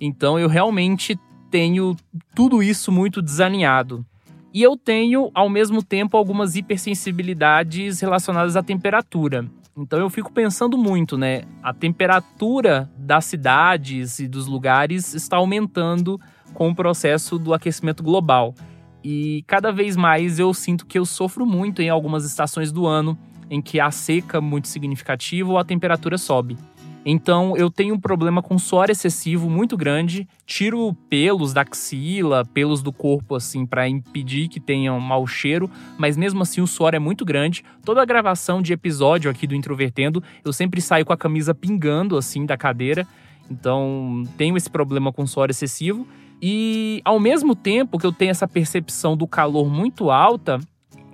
então 0.00 0.38
eu 0.38 0.48
realmente 0.48 1.18
tenho 1.50 1.96
tudo 2.34 2.62
isso 2.62 2.92
muito 2.92 3.20
desalinhado. 3.20 4.04
E 4.52 4.62
eu 4.62 4.76
tenho, 4.76 5.30
ao 5.32 5.48
mesmo 5.48 5.82
tempo, 5.82 6.16
algumas 6.16 6.56
hipersensibilidades 6.56 8.00
relacionadas 8.00 8.56
à 8.56 8.62
temperatura. 8.62 9.46
Então 9.76 9.98
eu 10.00 10.10
fico 10.10 10.32
pensando 10.32 10.76
muito, 10.76 11.16
né? 11.16 11.42
A 11.62 11.72
temperatura 11.72 12.90
das 12.98 13.24
cidades 13.24 14.18
e 14.18 14.26
dos 14.26 14.46
lugares 14.46 15.14
está 15.14 15.36
aumentando 15.36 16.20
com 16.52 16.68
o 16.68 16.74
processo 16.74 17.38
do 17.38 17.54
aquecimento 17.54 18.02
global. 18.02 18.54
E 19.02 19.42
cada 19.46 19.72
vez 19.72 19.96
mais 19.96 20.38
eu 20.38 20.52
sinto 20.52 20.86
que 20.86 20.98
eu 20.98 21.06
sofro 21.06 21.46
muito 21.46 21.80
em 21.80 21.88
algumas 21.88 22.24
estações 22.24 22.70
do 22.70 22.86
ano 22.86 23.18
em 23.50 23.60
que 23.60 23.80
há 23.80 23.90
seca 23.90 24.40
muito 24.40 24.68
significativa 24.68 25.50
ou 25.50 25.58
a 25.58 25.64
temperatura 25.64 26.16
sobe. 26.16 26.56
Então 27.04 27.56
eu 27.56 27.70
tenho 27.70 27.94
um 27.94 27.98
problema 27.98 28.42
com 28.42 28.58
suor 28.58 28.90
excessivo 28.90 29.48
muito 29.48 29.74
grande, 29.74 30.28
tiro 30.44 30.94
pelos 31.08 31.52
da 31.54 31.62
axila, 31.62 32.44
pelos 32.44 32.82
do 32.82 32.92
corpo 32.92 33.34
assim 33.34 33.64
para 33.64 33.88
impedir 33.88 34.48
que 34.48 34.60
tenham 34.60 34.98
um 34.98 35.00
mau 35.00 35.26
cheiro, 35.26 35.70
mas 35.96 36.16
mesmo 36.16 36.42
assim 36.42 36.60
o 36.60 36.66
suor 36.66 36.94
é 36.94 36.98
muito 36.98 37.24
grande. 37.24 37.64
Toda 37.84 38.02
a 38.02 38.04
gravação 38.04 38.60
de 38.60 38.74
episódio 38.74 39.30
aqui 39.30 39.46
do 39.46 39.54
Introvertendo, 39.54 40.22
eu 40.44 40.52
sempre 40.52 40.80
saio 40.82 41.06
com 41.06 41.12
a 41.12 41.16
camisa 41.16 41.54
pingando 41.54 42.18
assim 42.18 42.44
da 42.44 42.56
cadeira 42.56 43.06
Então, 43.50 44.22
tenho 44.36 44.56
esse 44.56 44.70
problema 44.70 45.12
com 45.12 45.26
suor 45.26 45.50
excessivo. 45.50 46.06
E 46.42 47.02
ao 47.04 47.20
mesmo 47.20 47.54
tempo 47.54 47.98
que 47.98 48.06
eu 48.06 48.12
tenho 48.12 48.30
essa 48.30 48.48
percepção 48.48 49.16
do 49.16 49.26
calor 49.26 49.68
muito 49.68 50.10
alta, 50.10 50.58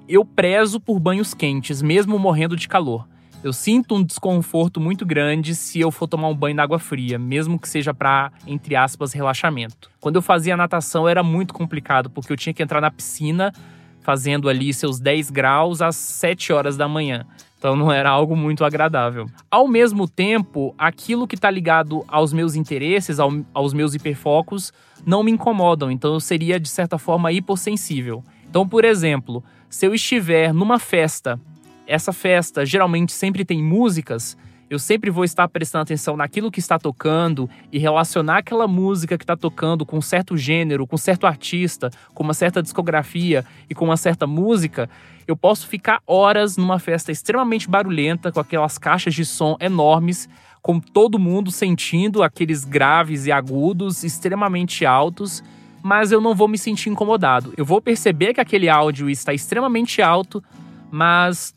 eu 0.09 0.25
prezo 0.25 0.79
por 0.79 1.01
banhos 1.01 1.35
quentes, 1.35 1.83
mesmo 1.83 2.19
morrendo 2.19 2.57
de 2.57 2.69
calor. 2.69 3.09
Eu 3.43 3.53
sinto 3.53 3.95
um 3.95 4.03
desconforto 4.03 4.81
muito 4.81 5.05
grande 5.05 5.55
se 5.55 5.81
eu 5.81 5.91
for 5.91 6.07
tomar 6.07 6.29
um 6.29 6.35
banho 6.35 6.57
na 6.57 6.63
água 6.63 6.79
fria, 6.79 7.19
mesmo 7.19 7.59
que 7.59 7.69
seja 7.69 7.93
para, 7.93 8.33
entre 8.47 8.75
aspas, 8.75 9.13
relaxamento. 9.13 9.91
Quando 10.01 10.17
eu 10.17 10.23
fazia 10.23 10.57
natação 10.57 11.09
era 11.09 11.23
muito 11.23 11.53
complicado, 11.53 12.09
porque 12.09 12.33
eu 12.33 12.37
tinha 12.37 12.53
que 12.53 12.63
entrar 12.63 12.81
na 12.81 12.91
piscina 12.91 13.53
fazendo 14.01 14.49
ali 14.49 14.73
seus 14.73 15.01
10 15.01 15.31
graus 15.31 15.83
às 15.83 15.97
7 15.97 16.53
horas 16.53 16.77
da 16.77 16.89
manhã. 16.89 17.27
Então 17.67 17.75
não 17.75 17.91
era 17.91 18.09
algo 18.09 18.37
muito 18.37 18.65
agradável. 18.65 19.27
Ao 19.51 19.67
mesmo 19.67 20.07
tempo, 20.07 20.73
aquilo 20.79 21.27
que 21.27 21.35
está 21.35 21.51
ligado 21.51 22.05
aos 22.07 22.33
meus 22.33 22.55
interesses, 22.55 23.19
ao, 23.19 23.33
aos 23.53 23.75
meus 23.75 23.93
hiperfocos, 23.93 24.73
não 25.05 25.25
me 25.25 25.33
incomodam. 25.33 25.91
Então 25.91 26.15
eu 26.15 26.21
seria, 26.21 26.61
de 26.61 26.69
certa 26.69 26.97
forma, 26.97 27.33
hipossensível. 27.33 28.23
Então, 28.49 28.69
por 28.69 28.85
exemplo, 28.85 29.43
se 29.69 29.85
eu 29.85 29.93
estiver 29.93 30.55
numa 30.55 30.79
festa, 30.79 31.41
essa 31.89 32.13
festa 32.13 32.65
geralmente 32.65 33.13
sempre 33.13 33.45
tem 33.45 33.61
músicas, 33.61 34.37
eu 34.69 34.79
sempre 34.79 35.11
vou 35.11 35.25
estar 35.25 35.49
prestando 35.49 35.83
atenção 35.83 36.17
naquilo 36.17 36.51
que 36.51 36.59
está 36.59 36.79
tocando 36.79 37.49
e 37.73 37.79
relacionar 37.79 38.39
aquela 38.39 38.67
música 38.67 39.17
que 39.17 39.25
está 39.25 39.37
tocando 39.37 39.87
com 39.87 39.99
um 39.99 40.03
certo 40.03 40.37
gênero, 40.37 40.87
com 40.87 40.97
um 40.97 40.99
certo 40.99 41.27
artista, 41.27 41.91
com 42.13 42.25
uma 42.25 42.35
certa 42.35 42.63
discografia 42.63 43.45
e 43.71 43.75
com 43.75 43.85
uma 43.85 43.97
certa 43.97 44.27
música, 44.27 44.89
eu 45.27 45.37
posso 45.37 45.67
ficar 45.67 46.01
horas 46.07 46.57
numa 46.57 46.79
festa 46.79 47.11
extremamente 47.11 47.69
barulhenta, 47.69 48.31
com 48.31 48.39
aquelas 48.39 48.79
caixas 48.79 49.15
de 49.15 49.25
som 49.25 49.57
enormes, 49.61 50.29
com 50.63 50.81
todo 50.81 51.19
mundo 51.19 51.51
sentindo 51.51 52.23
aqueles 52.23 52.65
graves 52.65 53.27
e 53.27 53.33
agudos 53.33 54.05
extremamente 54.05 54.85
altos, 54.85 55.43
mas 55.83 56.11
eu 56.11 56.21
não 56.21 56.35
vou 56.35 56.49
me 56.49 56.59
sentir 56.59 56.91
incomodado. 56.91 57.53
Eu 57.57 57.65
vou 57.65 57.81
perceber 57.81 58.35
que 58.35 58.41
aquele 58.41 58.69
áudio 58.69 59.09
está 59.09 59.33
extremamente 59.33 60.03
alto, 60.03 60.43
mas 60.91 61.55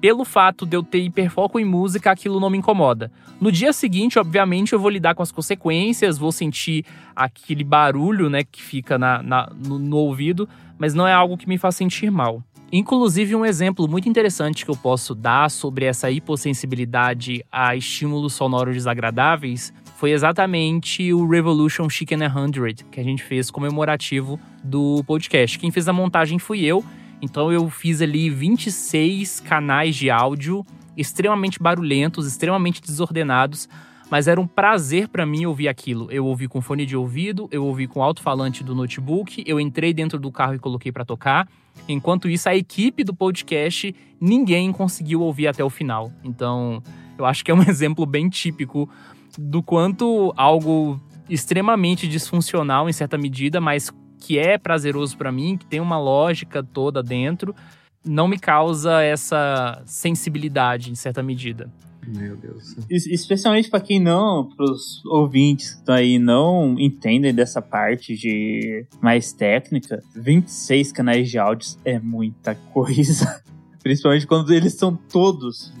pelo 0.00 0.24
fato 0.24 0.64
de 0.64 0.76
eu 0.76 0.82
ter 0.82 1.00
hiperfoco 1.00 1.58
em 1.58 1.64
música, 1.64 2.10
aquilo 2.10 2.40
não 2.40 2.50
me 2.50 2.58
incomoda. 2.58 3.12
No 3.40 3.52
dia 3.52 3.72
seguinte, 3.72 4.18
obviamente, 4.18 4.72
eu 4.72 4.80
vou 4.80 4.90
lidar 4.90 5.14
com 5.14 5.22
as 5.22 5.32
consequências, 5.32 6.18
vou 6.18 6.32
sentir 6.32 6.84
aquele 7.14 7.64
barulho, 7.64 8.30
né, 8.30 8.42
que 8.44 8.62
fica 8.62 8.98
na, 8.98 9.22
na 9.22 9.50
no, 9.54 9.78
no 9.78 9.96
ouvido, 9.96 10.48
mas 10.78 10.94
não 10.94 11.06
é 11.06 11.12
algo 11.12 11.36
que 11.36 11.48
me 11.48 11.58
faz 11.58 11.76
sentir 11.76 12.10
mal. 12.10 12.42
Inclusive, 12.72 13.34
um 13.34 13.44
exemplo 13.44 13.88
muito 13.88 14.08
interessante 14.08 14.64
que 14.64 14.70
eu 14.70 14.76
posso 14.76 15.12
dar 15.12 15.50
sobre 15.50 15.86
essa 15.86 16.08
hipossensibilidade 16.08 17.44
a 17.50 17.74
estímulos 17.74 18.32
sonoros 18.32 18.74
desagradáveis 18.74 19.72
foi 19.96 20.12
exatamente 20.12 21.12
o 21.12 21.28
Revolution 21.28 21.86
Chicken 21.90 22.20
100, 22.20 22.86
que 22.90 23.00
a 23.00 23.02
gente 23.02 23.22
fez 23.22 23.50
comemorativo 23.50 24.40
do 24.62 25.04
podcast. 25.04 25.58
Quem 25.58 25.70
fez 25.70 25.88
a 25.88 25.92
montagem 25.92 26.38
fui 26.38 26.64
eu, 26.64 26.82
então 27.22 27.52
eu 27.52 27.68
fiz 27.68 28.00
ali 28.00 28.30
26 28.30 29.40
canais 29.40 29.96
de 29.96 30.10
áudio 30.10 30.64
extremamente 30.96 31.58
barulhentos, 31.58 32.26
extremamente 32.26 32.80
desordenados, 32.82 33.68
mas 34.10 34.26
era 34.26 34.40
um 34.40 34.46
prazer 34.46 35.08
para 35.08 35.24
mim 35.24 35.46
ouvir 35.46 35.68
aquilo. 35.68 36.10
Eu 36.10 36.26
ouvi 36.26 36.48
com 36.48 36.60
fone 36.60 36.84
de 36.84 36.96
ouvido, 36.96 37.48
eu 37.52 37.64
ouvi 37.64 37.86
com 37.86 38.02
alto-falante 38.02 38.64
do 38.64 38.74
notebook, 38.74 39.42
eu 39.46 39.60
entrei 39.60 39.94
dentro 39.94 40.18
do 40.18 40.32
carro 40.32 40.54
e 40.54 40.58
coloquei 40.58 40.90
para 40.90 41.04
tocar. 41.04 41.48
Enquanto 41.88 42.28
isso, 42.28 42.48
a 42.48 42.56
equipe 42.56 43.04
do 43.04 43.14
podcast, 43.14 43.94
ninguém 44.20 44.72
conseguiu 44.72 45.20
ouvir 45.22 45.46
até 45.46 45.62
o 45.62 45.70
final. 45.70 46.12
Então, 46.24 46.82
eu 47.16 47.24
acho 47.24 47.44
que 47.44 47.50
é 47.50 47.54
um 47.54 47.62
exemplo 47.68 48.04
bem 48.04 48.28
típico 48.28 48.88
do 49.38 49.62
quanto 49.62 50.34
algo 50.36 51.00
extremamente 51.28 52.08
disfuncional 52.08 52.88
em 52.88 52.92
certa 52.92 53.16
medida, 53.16 53.60
mas 53.60 53.92
que 54.20 54.38
é 54.38 54.58
prazeroso 54.58 55.16
para 55.16 55.32
mim, 55.32 55.56
que 55.56 55.66
tem 55.66 55.80
uma 55.80 55.98
lógica 55.98 56.62
toda 56.62 57.02
dentro, 57.02 57.54
não 58.04 58.28
me 58.28 58.38
causa 58.38 59.02
essa 59.02 59.82
sensibilidade 59.84 60.90
em 60.90 60.94
certa 60.94 61.22
medida. 61.22 61.70
Meu 62.06 62.36
Deus. 62.36 62.76
Especialmente 62.88 63.68
para 63.68 63.80
quem 63.80 64.00
não, 64.00 64.48
para 64.56 64.64
os 64.64 65.04
ouvintes 65.04 65.70
que 65.70 65.76
estão 65.80 65.94
aí 65.94 66.18
não 66.18 66.78
entendem 66.78 67.34
dessa 67.34 67.60
parte 67.60 68.16
de 68.16 68.86
mais 69.00 69.32
técnica, 69.32 70.02
26 70.14 70.92
canais 70.92 71.30
de 71.30 71.38
áudios 71.38 71.78
é 71.84 71.98
muita 71.98 72.54
coisa. 72.72 73.42
Principalmente 73.82 74.26
quando 74.26 74.52
eles 74.52 74.74
são 74.74 74.96
todos. 74.96 75.72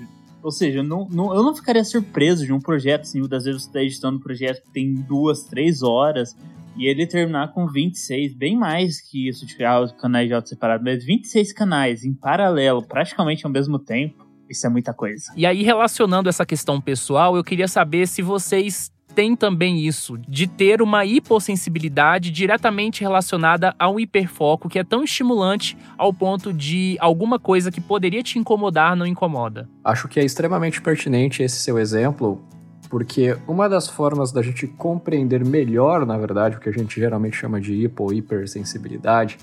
Ou 0.42 0.50
seja, 0.50 0.82
não, 0.82 1.06
não, 1.10 1.34
eu 1.34 1.42
não 1.42 1.54
ficaria 1.54 1.84
surpreso 1.84 2.46
de 2.46 2.52
um 2.52 2.60
projeto, 2.60 3.02
assim, 3.02 3.20
das 3.28 3.44
vezes 3.44 3.62
você 3.62 3.68
está 3.68 3.82
editando 3.82 4.16
um 4.16 4.20
projeto 4.20 4.62
que 4.62 4.70
tem 4.70 4.94
duas, 4.94 5.42
três 5.42 5.82
horas, 5.82 6.34
e 6.76 6.86
ele 6.86 7.06
terminar 7.06 7.52
com 7.52 7.66
26, 7.66 8.34
bem 8.34 8.56
mais 8.56 9.00
que 9.00 9.28
isso 9.28 9.46
de 9.46 9.54
criar 9.54 9.80
os 9.80 9.92
canais 9.92 10.28
de 10.28 10.34
áudio 10.34 10.48
separado, 10.48 10.84
mas 10.84 11.04
26 11.04 11.52
canais 11.52 12.04
em 12.04 12.14
paralelo, 12.14 12.82
praticamente 12.82 13.44
ao 13.44 13.52
mesmo 13.52 13.78
tempo, 13.78 14.26
isso 14.48 14.66
é 14.66 14.70
muita 14.70 14.92
coisa. 14.92 15.32
E 15.36 15.46
aí, 15.46 15.62
relacionando 15.62 16.28
essa 16.28 16.44
questão 16.44 16.80
pessoal, 16.80 17.36
eu 17.36 17.44
queria 17.44 17.68
saber 17.68 18.06
se 18.06 18.20
vocês 18.20 18.90
têm 19.14 19.36
também 19.36 19.84
isso, 19.84 20.16
de 20.28 20.46
ter 20.46 20.80
uma 20.80 21.04
hipossensibilidade 21.04 22.30
diretamente 22.30 23.00
relacionada 23.00 23.74
a 23.78 23.90
um 23.90 23.98
hiperfoco 23.98 24.68
que 24.68 24.78
é 24.78 24.84
tão 24.84 25.02
estimulante 25.04 25.76
ao 25.98 26.12
ponto 26.12 26.52
de 26.52 26.96
alguma 27.00 27.38
coisa 27.38 27.70
que 27.70 27.80
poderia 27.80 28.22
te 28.22 28.38
incomodar 28.38 28.96
não 28.96 29.06
incomoda. 29.06 29.68
Acho 29.84 30.08
que 30.08 30.20
é 30.20 30.24
extremamente 30.24 30.80
pertinente 30.80 31.42
esse 31.42 31.56
seu 31.56 31.78
exemplo, 31.78 32.42
porque 32.90 33.38
uma 33.46 33.68
das 33.68 33.88
formas 33.88 34.32
da 34.32 34.42
gente 34.42 34.66
compreender 34.66 35.44
melhor, 35.44 36.04
na 36.04 36.18
verdade, 36.18 36.56
o 36.56 36.60
que 36.60 36.68
a 36.68 36.72
gente 36.72 37.00
geralmente 37.00 37.36
chama 37.36 37.60
de 37.60 37.72
hipo 37.72 38.02
ou 38.02 38.12
hipersensibilidade 38.12 39.38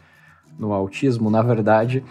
no 0.60 0.74
autismo, 0.74 1.30
na 1.30 1.42
verdade, 1.42 2.04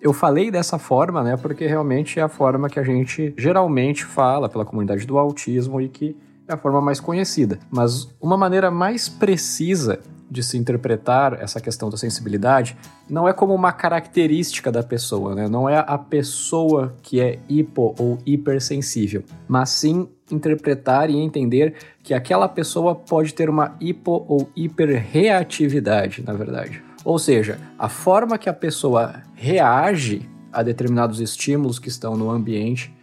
eu 0.00 0.12
falei 0.12 0.50
dessa 0.50 0.78
forma, 0.78 1.22
né, 1.22 1.36
porque 1.36 1.66
realmente 1.66 2.18
é 2.18 2.22
a 2.22 2.28
forma 2.28 2.68
que 2.68 2.80
a 2.80 2.82
gente 2.82 3.32
geralmente 3.38 4.04
fala 4.04 4.48
pela 4.48 4.64
comunidade 4.64 5.06
do 5.06 5.16
autismo 5.16 5.80
e 5.80 5.88
que 5.88 6.16
é 6.48 6.54
a 6.54 6.56
forma 6.56 6.80
mais 6.80 6.98
conhecida. 6.98 7.60
Mas 7.70 8.08
uma 8.20 8.36
maneira 8.36 8.70
mais 8.70 9.08
precisa 9.08 10.00
de 10.30 10.42
se 10.42 10.56
interpretar 10.56 11.34
essa 11.40 11.60
questão 11.60 11.90
da 11.90 11.96
sensibilidade 11.96 12.76
não 13.08 13.28
é 13.28 13.32
como 13.32 13.52
uma 13.52 13.72
característica 13.72 14.70
da 14.70 14.82
pessoa, 14.82 15.34
né? 15.34 15.48
Não 15.48 15.68
é 15.68 15.84
a 15.84 15.98
pessoa 15.98 16.94
que 17.02 17.20
é 17.20 17.40
hipo 17.48 17.94
ou 17.98 18.18
hipersensível, 18.24 19.24
mas 19.48 19.70
sim 19.70 20.08
interpretar 20.34 21.10
e 21.10 21.16
entender 21.16 21.74
que 22.02 22.14
aquela 22.14 22.48
pessoa 22.48 22.94
pode 22.94 23.34
ter 23.34 23.48
uma 23.48 23.76
hipo 23.80 24.24
ou 24.28 24.50
hiperreatividade, 24.56 26.22
na 26.26 26.32
verdade. 26.32 26.82
Ou 27.04 27.18
seja, 27.18 27.58
a 27.78 27.88
forma 27.88 28.38
que 28.38 28.48
a 28.48 28.54
pessoa 28.54 29.22
reage 29.34 30.28
a 30.52 30.62
determinados 30.62 31.20
estímulos 31.20 31.78
que 31.78 31.88
estão 31.88 32.16
no 32.16 32.30
ambiente 32.30 32.94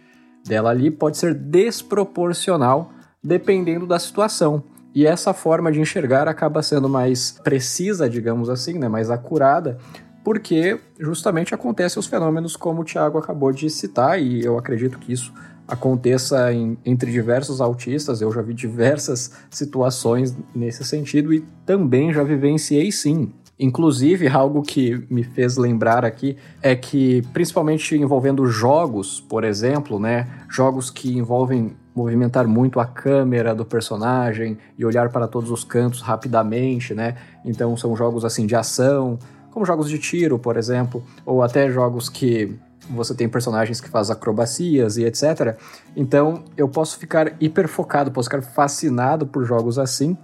dela 0.46 0.70
ali 0.70 0.90
pode 0.90 1.16
ser 1.18 1.34
desproporcional 1.34 2.92
dependendo 3.22 3.86
da 3.86 3.98
situação. 3.98 4.62
E 4.94 5.06
essa 5.06 5.34
forma 5.34 5.70
de 5.70 5.80
enxergar 5.80 6.28
acaba 6.28 6.62
sendo 6.62 6.88
mais 6.88 7.38
precisa, 7.44 8.08
digamos 8.08 8.48
assim, 8.48 8.78
né, 8.78 8.88
mais 8.88 9.10
acurada, 9.10 9.78
porque 10.24 10.78
justamente 10.98 11.54
acontecem 11.54 12.00
os 12.00 12.06
fenômenos 12.06 12.56
como 12.56 12.82
o 12.82 12.84
Tiago 12.84 13.18
acabou 13.18 13.52
de 13.52 13.68
citar, 13.70 14.20
e 14.20 14.44
eu 14.44 14.58
acredito 14.58 14.98
que 14.98 15.12
isso 15.12 15.32
aconteça 15.68 16.52
em, 16.52 16.78
entre 16.84 17.12
diversos 17.12 17.60
autistas. 17.60 18.22
Eu 18.22 18.32
já 18.32 18.40
vi 18.40 18.54
diversas 18.54 19.32
situações 19.50 20.34
nesse 20.54 20.82
sentido 20.82 21.32
e 21.32 21.44
também 21.66 22.12
já 22.12 22.24
vivenciei 22.24 22.90
sim. 22.90 23.30
Inclusive, 23.60 24.28
algo 24.28 24.62
que 24.62 25.04
me 25.10 25.24
fez 25.24 25.56
lembrar 25.56 26.04
aqui 26.04 26.36
é 26.62 26.76
que, 26.76 27.22
principalmente 27.32 27.96
envolvendo 27.96 28.46
jogos, 28.46 29.20
por 29.20 29.42
exemplo, 29.42 29.98
né? 29.98 30.28
Jogos 30.48 30.90
que 30.90 31.18
envolvem 31.18 31.76
movimentar 31.94 32.46
muito 32.46 32.78
a 32.78 32.86
câmera 32.86 33.52
do 33.52 33.64
personagem 33.64 34.56
e 34.78 34.84
olhar 34.84 35.10
para 35.10 35.26
todos 35.26 35.50
os 35.50 35.64
cantos 35.64 36.00
rapidamente, 36.00 36.94
né? 36.94 37.16
Então 37.44 37.76
são 37.76 37.96
jogos 37.96 38.24
assim 38.24 38.46
de 38.46 38.54
ação, 38.54 39.18
como 39.50 39.66
jogos 39.66 39.90
de 39.90 39.98
tiro, 39.98 40.38
por 40.38 40.56
exemplo, 40.56 41.02
ou 41.26 41.42
até 41.42 41.68
jogos 41.68 42.08
que 42.08 42.56
você 42.90 43.14
tem 43.14 43.28
personagens 43.28 43.80
que 43.80 43.88
fazem 43.88 44.14
acrobacias 44.14 44.96
e 44.96 45.04
etc. 45.04 45.58
Então 45.96 46.44
eu 46.56 46.68
posso 46.68 46.98
ficar 46.98 47.34
hiper 47.40 47.68
focado, 47.68 48.10
posso 48.10 48.28
ficar 48.30 48.42
fascinado 48.42 49.26
por 49.26 49.44
jogos 49.44 49.78
assim. 49.78 50.16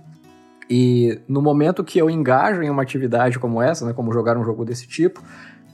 E 0.69 1.21
no 1.29 1.43
momento 1.43 1.85
que 1.85 1.99
eu 1.99 2.09
engajo 2.09 2.63
em 2.63 2.71
uma 2.71 2.83
atividade 2.83 3.39
como 3.39 3.61
essa, 3.61 3.85
né, 3.85 3.93
como 3.93 4.13
jogar 4.13 4.39
um 4.39 4.45
jogo 4.45 4.65
desse 4.65 4.87
tipo, 4.87 5.23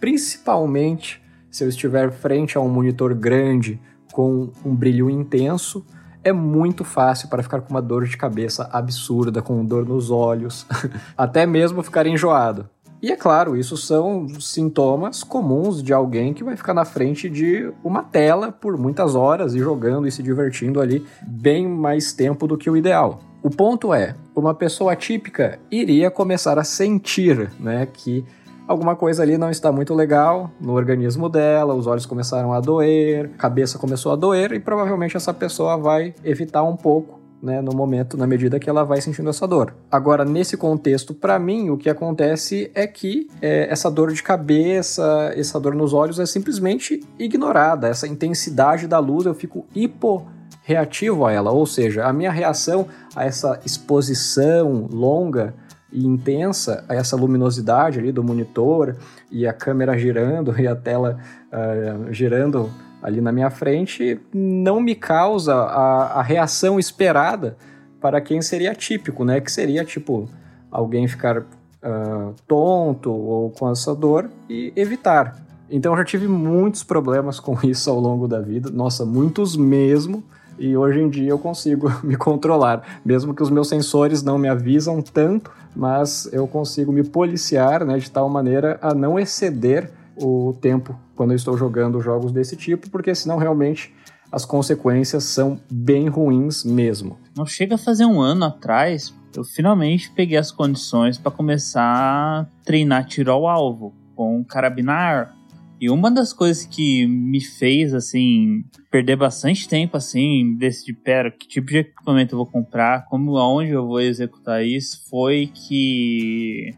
principalmente 0.00 1.22
se 1.50 1.64
eu 1.64 1.68
estiver 1.68 2.10
frente 2.10 2.56
a 2.56 2.60
um 2.60 2.68
monitor 2.68 3.14
grande 3.14 3.80
com 4.12 4.50
um 4.64 4.74
brilho 4.74 5.08
intenso, 5.08 5.84
é 6.22 6.32
muito 6.32 6.84
fácil 6.84 7.28
para 7.28 7.42
ficar 7.42 7.60
com 7.60 7.70
uma 7.70 7.80
dor 7.80 8.04
de 8.06 8.16
cabeça 8.16 8.68
absurda, 8.72 9.40
com 9.40 9.64
dor 9.64 9.86
nos 9.86 10.10
olhos, 10.10 10.66
até 11.16 11.46
mesmo 11.46 11.82
ficar 11.82 12.06
enjoado. 12.06 12.68
E 13.02 13.10
é 13.10 13.16
claro, 13.16 13.56
isso 13.56 13.78
são 13.78 14.28
sintomas 14.40 15.22
comuns 15.22 15.82
de 15.82 15.92
alguém 15.92 16.34
que 16.34 16.44
vai 16.44 16.54
ficar 16.54 16.74
na 16.74 16.84
frente 16.84 17.30
de 17.30 17.72
uma 17.82 18.02
tela 18.02 18.52
por 18.52 18.76
muitas 18.76 19.14
horas 19.14 19.54
e 19.54 19.58
jogando 19.58 20.06
e 20.06 20.12
se 20.12 20.22
divertindo 20.22 20.80
ali 20.80 21.06
bem 21.22 21.66
mais 21.66 22.12
tempo 22.12 22.46
do 22.46 22.58
que 22.58 22.68
o 22.68 22.76
ideal. 22.76 23.20
O 23.42 23.48
ponto 23.48 23.94
é, 23.94 24.14
uma 24.36 24.52
pessoa 24.52 24.94
típica 24.94 25.58
iria 25.70 26.10
começar 26.10 26.58
a 26.58 26.64
sentir, 26.64 27.50
né, 27.58 27.86
que 27.90 28.22
alguma 28.68 28.94
coisa 28.94 29.22
ali 29.22 29.38
não 29.38 29.50
está 29.50 29.72
muito 29.72 29.94
legal 29.94 30.50
no 30.60 30.74
organismo 30.74 31.26
dela, 31.28 31.74
os 31.74 31.86
olhos 31.86 32.04
começaram 32.04 32.52
a 32.52 32.60
doer, 32.60 33.30
a 33.34 33.38
cabeça 33.38 33.78
começou 33.78 34.12
a 34.12 34.16
doer 34.16 34.52
e 34.52 34.60
provavelmente 34.60 35.16
essa 35.16 35.32
pessoa 35.32 35.78
vai 35.78 36.14
evitar 36.22 36.62
um 36.62 36.76
pouco 36.76 37.19
né, 37.42 37.60
no 37.60 37.72
momento, 37.72 38.16
na 38.16 38.26
medida 38.26 38.58
que 38.58 38.68
ela 38.68 38.84
vai 38.84 39.00
sentindo 39.00 39.30
essa 39.30 39.46
dor. 39.46 39.74
Agora, 39.90 40.24
nesse 40.24 40.56
contexto, 40.56 41.14
para 41.14 41.38
mim, 41.38 41.70
o 41.70 41.76
que 41.76 41.88
acontece 41.88 42.70
é 42.74 42.86
que 42.86 43.28
é, 43.40 43.70
essa 43.70 43.90
dor 43.90 44.12
de 44.12 44.22
cabeça, 44.22 45.32
essa 45.34 45.58
dor 45.58 45.74
nos 45.74 45.92
olhos 45.92 46.18
é 46.18 46.26
simplesmente 46.26 47.00
ignorada. 47.18 47.88
Essa 47.88 48.06
intensidade 48.06 48.86
da 48.86 48.98
luz, 48.98 49.26
eu 49.26 49.34
fico 49.34 49.66
hipo 49.74 50.26
reativo 50.62 51.26
a 51.26 51.32
ela, 51.32 51.50
ou 51.50 51.66
seja, 51.66 52.04
a 52.04 52.12
minha 52.12 52.30
reação 52.30 52.86
a 53.16 53.24
essa 53.24 53.58
exposição 53.64 54.88
longa 54.92 55.54
e 55.92 56.06
intensa, 56.06 56.84
a 56.88 56.94
essa 56.94 57.16
luminosidade 57.16 57.98
ali 57.98 58.12
do 58.12 58.22
monitor 58.22 58.96
e 59.30 59.46
a 59.46 59.52
câmera 59.52 59.98
girando 59.98 60.54
e 60.60 60.68
a 60.68 60.76
tela 60.76 61.18
uh, 61.52 62.12
girando 62.12 62.70
ali 63.02 63.20
na 63.20 63.32
minha 63.32 63.50
frente, 63.50 64.20
não 64.32 64.80
me 64.80 64.94
causa 64.94 65.54
a, 65.54 66.20
a 66.20 66.22
reação 66.22 66.78
esperada 66.78 67.56
para 68.00 68.20
quem 68.20 68.40
seria 68.40 68.74
típico, 68.74 69.24
né? 69.24 69.40
Que 69.40 69.50
seria 69.50 69.84
tipo 69.84 70.28
alguém 70.70 71.06
ficar 71.06 71.38
uh, 71.38 72.34
tonto 72.46 73.10
ou 73.10 73.50
com 73.50 73.70
essa 73.70 73.94
dor 73.94 74.30
e 74.48 74.72
evitar. 74.76 75.36
Então 75.70 75.92
eu 75.92 75.98
já 75.98 76.04
tive 76.04 76.26
muitos 76.26 76.82
problemas 76.82 77.38
com 77.38 77.56
isso 77.64 77.90
ao 77.90 78.00
longo 78.00 78.26
da 78.26 78.40
vida, 78.40 78.70
nossa, 78.70 79.04
muitos 79.04 79.56
mesmo. 79.56 80.22
E 80.58 80.76
hoje 80.76 81.00
em 81.00 81.08
dia 81.08 81.30
eu 81.30 81.38
consigo 81.38 81.90
me 82.04 82.16
controlar, 82.16 83.00
mesmo 83.04 83.34
que 83.34 83.42
os 83.42 83.50
meus 83.50 83.68
sensores 83.68 84.22
não 84.22 84.36
me 84.36 84.48
avisam 84.48 85.00
tanto, 85.00 85.50
mas 85.74 86.28
eu 86.32 86.46
consigo 86.46 86.92
me 86.92 87.02
policiar, 87.02 87.84
né, 87.84 87.98
de 87.98 88.10
tal 88.10 88.28
maneira 88.28 88.78
a 88.82 88.92
não 88.92 89.18
exceder 89.18 89.90
o 90.20 90.52
tempo 90.60 90.98
quando 91.16 91.30
eu 91.30 91.36
estou 91.36 91.56
jogando 91.56 92.00
jogos 92.00 92.32
desse 92.32 92.56
tipo, 92.56 92.90
porque 92.90 93.14
senão 93.14 93.38
realmente 93.38 93.94
as 94.30 94.44
consequências 94.44 95.24
são 95.24 95.60
bem 95.70 96.08
ruins 96.08 96.64
mesmo. 96.64 97.18
Não 97.36 97.46
chega 97.46 97.74
a 97.74 97.78
fazer 97.78 98.04
um 98.04 98.20
ano 98.20 98.44
atrás, 98.44 99.12
eu 99.36 99.44
finalmente 99.44 100.10
peguei 100.10 100.36
as 100.36 100.52
condições 100.52 101.18
para 101.18 101.30
começar 101.30 101.82
a 101.82 102.46
treinar 102.64 103.06
tiro 103.06 103.32
ao 103.32 103.46
alvo 103.46 103.94
com 104.14 104.44
carabinar. 104.44 105.34
E 105.80 105.88
uma 105.88 106.10
das 106.10 106.32
coisas 106.32 106.66
que 106.66 107.06
me 107.06 107.40
fez, 107.40 107.94
assim, 107.94 108.62
perder 108.90 109.16
bastante 109.16 109.66
tempo, 109.66 109.96
assim, 109.96 110.54
decidir, 110.58 110.92
pera, 110.92 111.30
que 111.30 111.48
tipo 111.48 111.68
de 111.68 111.78
equipamento 111.78 112.34
eu 112.34 112.36
vou 112.36 112.46
comprar, 112.46 113.06
como, 113.06 113.38
aonde 113.38 113.70
eu 113.70 113.86
vou 113.86 114.00
executar 114.00 114.62
isso, 114.64 115.08
foi 115.08 115.46
que... 115.46 116.74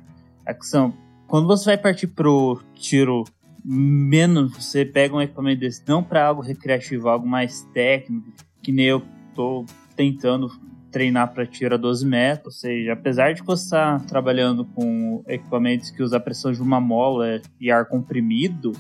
A 0.47 0.55
questão, 0.55 0.95
quando 1.33 1.47
você 1.47 1.65
vai 1.65 1.79
partir 1.79 2.09
pro 2.09 2.61
tiro 2.75 3.25
menos, 3.65 4.53
você 4.55 4.85
pega 4.85 5.17
um 5.17 5.23
equipamento 5.23 5.61
desse, 5.61 5.83
não 5.89 6.03
para 6.05 6.27
algo 6.27 6.43
recreativo, 6.43 7.09
algo 7.09 7.27
mais 7.27 7.63
técnico, 7.73 8.31
que 8.61 8.71
nem 8.71 8.85
eu 8.85 9.03
tô 9.35 9.65
tentando 9.97 10.51
treinar 10.91 11.33
para 11.33 11.47
tiro 11.47 11.75
a 11.75 11.79
12 11.79 12.05
metros, 12.05 12.57
ou 12.57 12.61
seja, 12.61 12.93
apesar 12.93 13.33
de 13.33 13.43
você 13.43 13.65
estar 13.65 14.05
trabalhando 14.05 14.67
com 14.75 15.25
equipamentos 15.27 15.91
que 15.91 16.03
usam 16.03 16.19
a 16.19 16.21
pressão 16.21 16.53
de 16.53 16.61
uma 16.61 16.79
mola 16.79 17.41
e 17.59 17.71
ar 17.71 17.87
comprimido, 17.87 18.73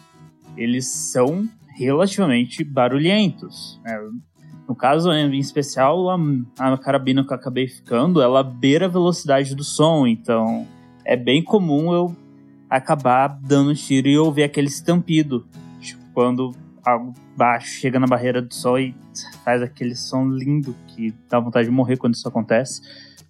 eles 0.54 0.86
são 0.88 1.48
relativamente 1.78 2.62
barulhentos. 2.62 3.80
Né? 3.82 3.98
No 4.68 4.76
caso, 4.76 5.10
em 5.10 5.38
especial, 5.38 6.10
a, 6.10 6.18
a 6.58 6.76
carabina 6.76 7.24
que 7.24 7.32
eu 7.32 7.36
acabei 7.36 7.66
ficando, 7.66 8.20
ela 8.20 8.42
beira 8.42 8.84
a 8.84 8.90
velocidade 8.90 9.54
do 9.54 9.64
som, 9.64 10.06
então 10.06 10.68
é 11.02 11.16
bem 11.16 11.42
comum 11.42 11.94
eu 11.94 12.21
acabar 12.76 13.28
dando 13.28 13.74
tiro 13.74 14.08
e 14.08 14.18
ouvir 14.18 14.44
aquele 14.44 14.68
estampido. 14.68 15.46
Tipo, 15.78 16.02
quando 16.14 16.54
algo 16.82 17.12
baixo 17.36 17.68
chega 17.68 18.00
na 18.00 18.06
barreira 18.06 18.40
do 18.40 18.52
sol 18.52 18.78
e 18.78 18.94
faz 19.44 19.62
aquele 19.62 19.94
som 19.94 20.26
lindo 20.26 20.74
que 20.88 21.14
dá 21.28 21.38
vontade 21.38 21.68
de 21.68 21.74
morrer 21.74 21.98
quando 21.98 22.14
isso 22.14 22.26
acontece. 22.26 22.80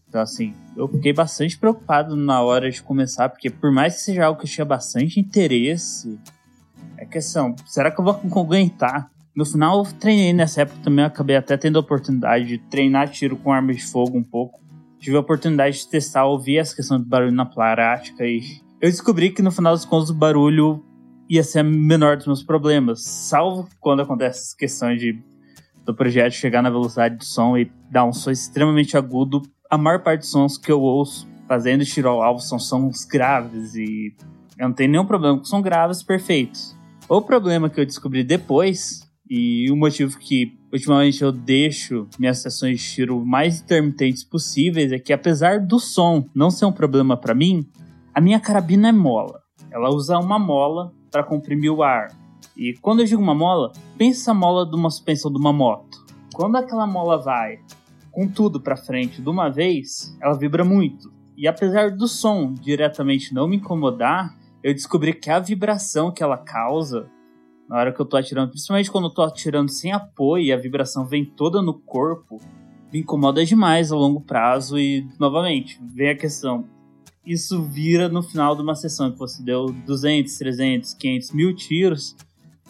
Então, 0.09 0.21
assim, 0.21 0.55
eu 0.77 0.87
fiquei 0.87 1.13
bastante 1.13 1.59
preocupado 1.59 2.15
na 2.15 2.41
hora 2.41 2.71
de 2.71 2.83
começar, 2.83 3.29
porque 3.29 3.51
por 3.51 3.73
mais 3.73 3.97
que 3.97 4.03
seja 4.03 4.27
algo 4.27 4.39
que 4.39 4.47
eu 4.47 4.51
tinha 4.51 4.65
bastante 4.65 5.19
interesse, 5.19 6.19
é 6.97 7.05
questão, 7.05 7.57
será 7.67 7.91
que 7.91 8.01
eu 8.01 8.05
vou 8.05 8.21
aguentar? 8.41 9.11
No 9.35 9.45
final, 9.45 9.79
eu 9.79 9.93
treinei 9.93 10.33
nessa 10.33 10.63
época 10.63 10.79
também, 10.85 11.05
acabei 11.05 11.37
até 11.37 11.57
tendo 11.57 11.79
a 11.79 11.81
oportunidade 11.81 12.47
de 12.47 12.59
treinar 12.59 13.09
tiro 13.09 13.37
com 13.37 13.51
arma 13.51 13.73
de 13.73 13.83
fogo 13.83 14.19
um 14.19 14.23
pouco. 14.23 14.61
Tive 15.01 15.17
a 15.17 15.21
oportunidade 15.21 15.79
de 15.79 15.89
testar, 15.89 16.27
ouvir 16.27 16.59
essa 16.59 16.77
questão 16.77 16.99
do 16.99 17.07
barulho 17.07 17.33
na 17.33 17.47
prática 17.47 18.25
e 18.25 18.61
eu 18.83 18.91
descobri 18.91 19.31
que 19.31 19.43
no 19.43 19.53
final 19.53 19.73
dos 19.75 19.85
contos 19.85 20.11
o 20.11 20.15
barulho 20.15 20.85
ia 21.31 21.45
ser 21.45 21.61
a 21.61 21.63
menor 21.63 22.17
dos 22.17 22.27
meus 22.27 22.43
problemas, 22.43 23.05
salvo 23.05 23.69
quando 23.79 24.03
acontece 24.03 24.41
essa 24.41 24.57
questão 24.57 24.97
de 24.97 25.23
do 25.85 25.95
projeto 25.95 26.33
chegar 26.33 26.63
na 26.63 26.71
velocidade 26.71 27.17
de 27.17 27.25
som 27.25 27.57
e 27.57 27.71
dar 27.91 28.05
um 28.05 28.13
som 28.13 28.31
extremamente 28.31 28.97
agudo. 28.97 29.43
A 29.71 29.79
maior 29.79 30.01
parte 30.01 30.21
dos 30.21 30.31
sons 30.31 30.59
que 30.59 30.71
eu 30.71 30.81
ouço 30.81 31.29
fazendo 31.49 31.85
tiro 31.85 32.09
ao 32.09 32.23
alvo 32.23 32.41
são 32.41 32.59
sons 32.59 33.05
graves 33.05 33.75
e 33.75 34.15
eu 34.59 34.69
não 34.69 34.75
tenho 34.75 34.91
nenhum 34.91 35.07
problema 35.07 35.39
com 35.39 35.45
sons 35.45 35.63
graves 35.63 36.03
perfeitos. 36.03 36.77
O 37.09 37.21
problema 37.21 37.71
que 37.71 37.81
eu 37.81 37.87
descobri 37.87 38.23
depois, 38.25 39.01
e 39.29 39.71
o 39.71 39.77
motivo 39.77 40.19
que 40.19 40.57
ultimamente 40.73 41.23
eu 41.23 41.31
deixo 41.31 42.09
minhas 42.19 42.39
sessões 42.39 42.81
de 42.81 42.87
tiro 42.95 43.25
mais 43.25 43.61
intermitentes 43.61 44.25
possíveis, 44.25 44.93
é 44.93 44.99
que 44.99 45.13
apesar 45.13 45.61
do 45.61 45.79
som 45.79 46.29
não 46.35 46.51
ser 46.51 46.65
um 46.65 46.73
problema 46.73 47.17
para 47.17 47.35
mim, 47.35 47.69
a 48.15 48.21
minha 48.21 48.41
carabina 48.41 48.89
é 48.89 48.93
mola. 48.93 49.41
Ela 49.71 49.89
usa 49.89 50.19
uma 50.19 50.39
mola 50.39 50.93
para 51.11 51.23
comprimir 51.23 51.73
o 51.73 51.83
ar. 51.83 52.09
E 52.57 52.75
quando 52.81 53.01
eu 53.01 53.07
digo 53.07 53.23
uma 53.23 53.35
mola, 53.35 53.73
pensa 53.97 54.33
a 54.33 54.35
mola 54.35 54.67
de 54.67 54.77
uma 54.77 54.91
suspensão 54.91 55.33
de 55.33 55.39
uma 55.39 55.53
moto. 55.53 56.05
Quando 56.35 56.57
aquela 56.57 56.87
mola 56.87 57.19
vai 57.19 57.59
com 58.11 58.29
tudo 58.29 58.61
para 58.61 58.77
frente 58.77 59.23
de 59.23 59.29
uma 59.29 59.49
vez, 59.49 60.17
ela 60.21 60.37
vibra 60.37 60.65
muito. 60.65 61.13
E 61.37 61.49
apesar 61.49 61.91
do 61.91 62.07
som 62.07 62.53
diretamente 62.53 63.33
não 63.33 63.49
me 63.49 63.57
incomodar, 63.57 64.37
eu 64.63 64.73
descobri 64.73 65.15
que 65.15 65.31
a 65.31 65.39
vibração 65.39 66.13
que 66.13 66.23
ela 66.23 66.37
causa 66.37 67.11
na 67.69 67.79
hora 67.79 67.93
que 67.93 68.01
eu 68.01 68.05
tô 68.05 68.19
atirando, 68.19 68.51
principalmente 68.51 68.91
quando 68.91 69.07
eu 69.07 69.15
tô 69.15 69.23
atirando 69.23 69.71
sem 69.71 69.93
apoio 69.93 70.45
e 70.45 70.53
a 70.53 70.59
vibração 70.59 71.07
vem 71.07 71.25
toda 71.25 71.63
no 71.63 71.73
corpo, 71.73 72.39
me 72.93 73.01
incomoda 73.01 73.45
demais 73.47 73.91
a 73.91 73.97
longo 73.97 74.21
prazo 74.21 74.79
e, 74.79 75.09
novamente, 75.19 75.81
vem 75.83 76.11
a 76.11 76.15
questão. 76.15 76.67
Isso 77.25 77.63
vira 77.63 78.09
no 78.09 78.23
final 78.23 78.57
de 78.57 78.63
uma 78.63 78.75
sessão 78.75 79.11
que 79.11 79.19
você 79.19 79.43
deu 79.43 79.67
200, 79.87 80.37
300, 80.37 80.95
500 80.95 81.31
mil 81.31 81.55
tiros, 81.55 82.17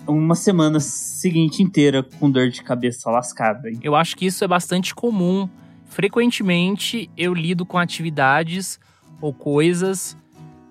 uma 0.07 0.35
semana 0.35 0.79
seguinte 0.81 1.62
inteira 1.62 2.03
com 2.03 2.31
dor 2.31 2.51
de 2.51 2.62
cabeça 2.62 3.11
lascada. 3.11 3.71
Eu 3.83 3.95
acho 3.95 4.17
que 4.17 4.27
isso 4.27 4.45
é 4.45 4.49
bastante 4.49 4.95
comum. 4.95 5.49
Frequentemente 5.87 7.11
eu 7.17 7.33
lido 7.33 7.65
com 7.65 7.79
atividades 7.79 8.79
ou 9.21 9.33
coisas 9.33 10.17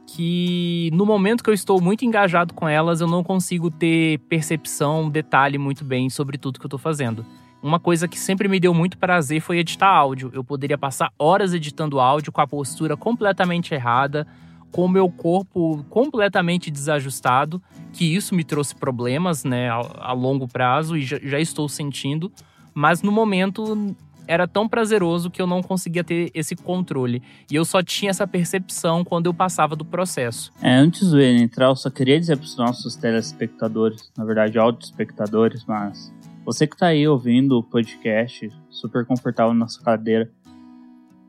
que 0.06 0.90
no 0.94 1.06
momento 1.06 1.44
que 1.44 1.50
eu 1.50 1.54
estou 1.54 1.80
muito 1.82 2.04
engajado 2.04 2.54
com 2.54 2.68
elas, 2.68 3.00
eu 3.00 3.08
não 3.08 3.24
consigo 3.24 3.72
ter 3.72 4.20
percepção, 4.28 5.10
detalhe 5.10 5.58
muito 5.58 5.86
bem 5.86 6.10
sobre 6.10 6.38
tudo 6.38 6.60
que 6.60 6.66
eu 6.66 6.68
estou 6.68 6.80
fazendo. 6.80 7.26
Uma 7.62 7.80
coisa 7.80 8.08
que 8.08 8.18
sempre 8.18 8.48
me 8.48 8.60
deu 8.60 8.74
muito 8.74 8.98
prazer 8.98 9.40
foi 9.40 9.60
editar 9.60 9.88
áudio. 9.88 10.32
Eu 10.34 10.44
poderia 10.44 10.78
passar 10.78 11.12
horas 11.18 11.54
editando 11.54 12.00
áudio 12.00 12.32
com 12.32 12.42
a 12.42 12.48
postura 12.48 12.98
completamente 12.98 13.74
errada, 13.74 14.26
com 14.72 14.86
o 14.86 14.90
meu 14.90 15.10
corpo 15.10 15.86
completamente 15.90 16.72
desajustado, 16.72 17.62
que 17.94 18.16
isso 18.16 18.34
me 18.34 18.44
trouxe 18.44 18.74
problemas, 18.74 19.44
né, 19.44 19.70
a, 19.70 20.14
longo 20.14 20.48
prazo 20.48 20.98
e 20.98 21.04
já, 21.04 21.20
já 21.22 21.40
estou 21.40 21.68
sentindo. 21.70 22.32
Mas 22.74 23.02
no 23.04 23.12
momento 23.12 23.96
era 24.28 24.48
tão 24.48 24.68
prazeroso 24.68 25.30
que 25.30 25.42
eu 25.42 25.46
não 25.46 25.62
conseguia 25.62 26.04
ter 26.04 26.32
esse 26.34 26.56
controle. 26.56 27.22
E 27.52 27.56
eu 27.56 27.66
só 27.66 27.84
tinha 27.84 28.10
essa 28.10 28.26
percepção 28.26 29.04
quando 29.04 29.26
eu 29.26 29.34
passava 29.34 29.76
do 29.76 29.84
processo. 29.84 30.52
É, 30.62 30.74
antes 30.74 31.10
do 31.10 31.22
entrar, 31.22 31.66
eu 31.66 31.76
só 31.76 31.90
queria 31.90 32.20
dizer 32.20 32.38
para 32.38 32.46
os 32.46 32.56
nossos 32.56 32.96
telespectadores, 32.96 34.10
na 34.18 34.24
verdade, 34.24 34.58
auto-espectadores, 34.58 35.66
mas 35.66 36.14
você 36.46 36.68
que 36.68 36.76
está 36.76 36.88
aí 36.88 37.08
ouvindo 37.08 37.58
o 37.58 37.64
podcast, 37.64 38.52
super 38.70 39.06
confortável 39.06 39.54
na 39.54 39.68
sua 39.68 39.84
cadeira, 39.84 40.30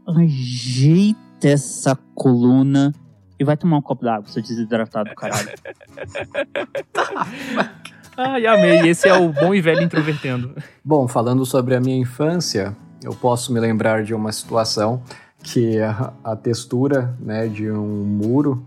ajeita 0.07 1.48
essa 1.48 1.96
coluna 2.14 2.92
e 3.38 3.44
vai 3.44 3.57
tomar 3.57 3.79
um 3.79 3.83
copo 3.83 4.05
d'água, 4.05 4.29
seu 4.29 4.42
desidratado, 4.42 5.14
caralho. 5.14 5.48
Ai, 8.16 8.46
amei. 8.46 8.88
Esse 8.88 9.09
é 9.09 9.14
o 9.14 9.33
bom 9.33 9.55
e 9.55 9.61
velho 9.61 9.83
introvertendo. 9.83 10.55
Bom, 10.85 11.09
falando 11.09 11.44
sobre 11.46 11.75
a 11.75 11.81
minha 11.81 11.96
infância, 11.96 12.77
eu 13.03 13.14
posso 13.14 13.53
me 13.53 13.59
lembrar 13.59 14.05
de 14.05 14.14
uma 14.14 14.31
situação 14.33 15.03
que 15.42 15.81
a, 15.81 16.12
a 16.22 16.37
textura 16.37 17.16
né, 17.18 17.48
de 17.48 17.70
um 17.70 18.05
muro 18.05 18.66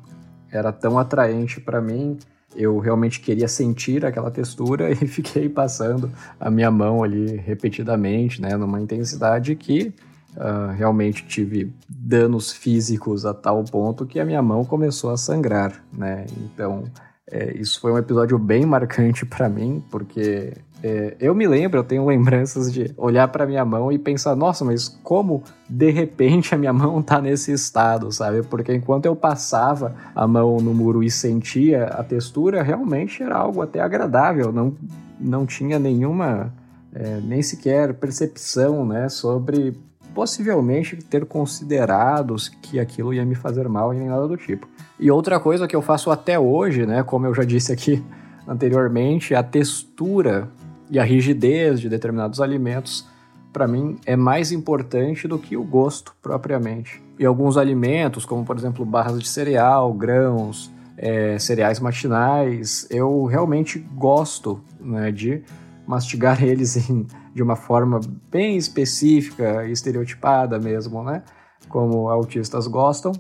era 0.51 0.71
tão 0.71 0.97
atraente 0.97 1.62
para 1.62 1.79
mim. 1.79 2.17
Eu 2.56 2.80
realmente 2.80 3.20
queria 3.20 3.48
sentir 3.48 4.06
aquela 4.06 4.32
textura 4.32 4.89
e 4.91 4.96
fiquei 5.08 5.50
passando 5.50 6.12
a 6.39 6.50
minha 6.50 6.72
mão 6.72 7.04
ali 7.04 7.36
repetidamente, 7.38 8.41
né, 8.41 8.56
numa 8.56 8.82
intensidade 8.82 9.56
que 9.56 9.94
uh, 10.36 10.72
realmente 10.76 11.26
tive 11.26 11.74
danos 11.88 12.52
físicos 12.52 13.26
a 13.26 13.34
tal 13.34 13.63
ponto 13.63 14.06
que 14.06 14.20
a 14.20 14.26
minha 14.26 14.41
mão 14.41 14.63
começou 14.63 15.12
a 15.12 15.18
sangrar, 15.18 15.84
né? 15.91 16.26
Então, 16.38 16.84
é, 17.30 17.58
isso 17.58 17.80
foi 17.80 17.91
um 17.91 17.98
episódio 17.98 18.38
bem 18.38 18.65
marcante 18.65 19.26
para 19.28 19.50
mim, 19.50 19.84
porque 19.89 20.54
é, 20.84 21.16
eu 21.20 21.34
me 21.34 21.48
lembro, 21.48 21.80
eu 21.80 21.84
tenho 21.84 22.06
lembranças 22.06 22.72
de 22.72 22.94
olhar 22.98 23.28
para 23.30 23.46
minha 23.46 23.64
mão 23.66 23.92
e 23.92 23.98
pensar, 23.98 24.36
nossa, 24.36 24.64
mas 24.64 24.88
como 25.04 25.44
de 25.70 25.90
repente 25.90 26.54
a 26.54 26.58
minha 26.58 26.74
mão 26.74 27.02
tá 27.04 27.22
nesse 27.22 27.52
estado, 27.52 28.12
sabe? 28.12 28.44
Porque 28.44 28.74
enquanto 28.74 29.06
eu 29.06 29.16
passava 29.16 29.96
a 30.14 30.28
mão 30.28 30.58
no 30.58 30.74
muro 30.74 31.04
e 31.04 31.10
sentia 31.10 31.86
a 31.86 32.04
textura, 32.04 32.62
realmente 32.62 33.24
era 33.24 33.36
algo 33.36 33.62
até 33.62 33.80
agradável, 33.80 34.52
não, 34.52 34.76
não 35.20 35.46
tinha 35.46 35.80
nenhuma, 35.80 36.54
é, 36.94 37.20
nem 37.22 37.42
sequer 37.42 37.94
percepção, 37.94 38.86
né, 38.86 39.10
sobre 39.10 39.74
possivelmente 40.14 40.96
ter 40.96 41.26
considerado 41.26 42.36
que 42.62 42.80
aquilo 42.80 43.14
ia 43.14 43.26
me 43.26 43.36
fazer 43.36 43.68
mal 43.68 43.94
e 43.94 43.98
nem 43.98 44.08
nada 44.08 44.28
do 44.28 44.38
tipo. 44.38 44.68
E 44.98 45.12
outra 45.12 45.40
coisa 45.40 45.68
que 45.68 45.76
eu 45.76 45.82
faço 45.82 46.10
até 46.10 46.40
hoje, 46.40 46.86
né, 46.86 47.04
como 47.04 47.26
eu 47.26 47.34
já 47.34 47.44
disse 47.44 47.74
aqui 47.74 48.04
anteriormente, 48.48 49.36
a 49.36 49.44
textura 49.44 50.50
e 50.89 51.00
a 51.00 51.04
rigidez 51.04 51.80
de 51.80 51.89
determinados 51.89 52.39
alimentos, 52.39 53.08
para 53.52 53.67
mim, 53.67 53.98
é 54.06 54.15
mais 54.15 54.52
importante 54.52 55.28
do 55.28 55.39
que 55.39 55.56
o 55.56 55.63
gosto 55.63 56.13
propriamente. 56.21 57.02
E 57.17 57.26
alguns 57.26 57.58
alimentos, 57.58 58.26
como 58.26 58.43
por 58.43 58.58
exemplo 58.58 58.86
barras 58.86 59.19
de 59.19 59.28
cereal, 59.28 59.93
grãos, 59.93 60.71
é, 60.98 61.39
cereais 61.39 61.80
matinais, 61.80 62.88
eu 62.89 63.26
realmente 63.26 63.80
gosto 63.80 64.62
né, 64.80 65.12
de 65.12 65.43
mastigar 65.88 66.43
eles 66.43 66.89
em, 66.89 67.08
de 67.34 67.41
uma 67.41 67.56
forma 67.56 68.00
bem 68.30 68.58
específica 68.58 69.65
estereotipada 69.67 70.60
mesmo, 70.60 71.04
né? 71.04 71.24
Como 71.69 72.10
autistas 72.10 72.67
gostam. 72.67 73.12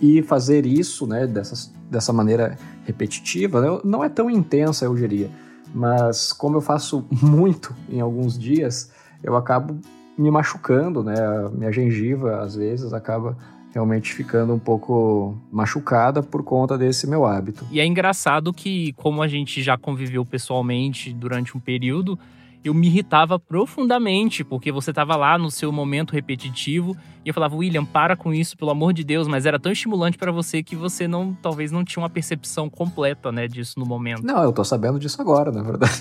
E 0.00 0.22
fazer 0.22 0.64
isso 0.64 1.06
né, 1.06 1.26
dessa, 1.26 1.70
dessa 1.90 2.10
maneira 2.10 2.56
repetitiva 2.86 3.60
né, 3.60 3.80
não 3.84 4.02
é 4.02 4.08
tão 4.08 4.30
intensa, 4.30 4.86
eu 4.86 4.94
diria 4.94 5.28
mas 5.74 6.32
como 6.32 6.56
eu 6.56 6.60
faço 6.60 7.06
muito 7.10 7.74
em 7.88 8.00
alguns 8.00 8.38
dias, 8.38 8.90
eu 9.22 9.36
acabo 9.36 9.78
me 10.16 10.30
machucando, 10.30 11.02
né? 11.02 11.14
A 11.14 11.48
minha 11.48 11.72
gengiva, 11.72 12.40
às 12.42 12.54
vezes, 12.54 12.92
acaba 12.92 13.36
realmente 13.72 14.12
ficando 14.12 14.52
um 14.52 14.58
pouco 14.58 15.36
machucada 15.50 16.22
por 16.22 16.42
conta 16.42 16.76
desse 16.76 17.06
meu 17.06 17.24
hábito. 17.24 17.64
E 17.70 17.80
é 17.80 17.86
engraçado 17.86 18.52
que, 18.52 18.92
como 18.94 19.22
a 19.22 19.28
gente 19.28 19.62
já 19.62 19.78
conviveu 19.78 20.24
pessoalmente 20.24 21.12
durante 21.12 21.56
um 21.56 21.60
período, 21.60 22.18
eu 22.64 22.74
me 22.74 22.86
irritava 22.86 23.38
profundamente, 23.38 24.44
porque 24.44 24.70
você 24.70 24.90
estava 24.90 25.16
lá 25.16 25.38
no 25.38 25.50
seu 25.50 25.72
momento 25.72 26.12
repetitivo 26.12 26.96
e 27.24 27.28
eu 27.28 27.34
falava, 27.34 27.54
William, 27.54 27.84
para 27.84 28.16
com 28.16 28.32
isso, 28.32 28.56
pelo 28.56 28.70
amor 28.70 28.94
de 28.94 29.04
Deus, 29.04 29.28
mas 29.28 29.44
era 29.44 29.58
tão 29.58 29.70
estimulante 29.70 30.16
para 30.16 30.32
você 30.32 30.62
que 30.62 30.74
você 30.74 31.06
não, 31.06 31.36
talvez 31.42 31.70
não 31.70 31.84
tinha 31.84 32.02
uma 32.02 32.08
percepção 32.08 32.70
completa, 32.70 33.30
né, 33.30 33.46
disso 33.46 33.78
no 33.78 33.84
momento. 33.84 34.24
Não, 34.24 34.42
eu 34.42 34.52
tô 34.52 34.64
sabendo 34.64 34.98
disso 34.98 35.20
agora, 35.20 35.52
na 35.52 35.62
verdade. 35.62 36.00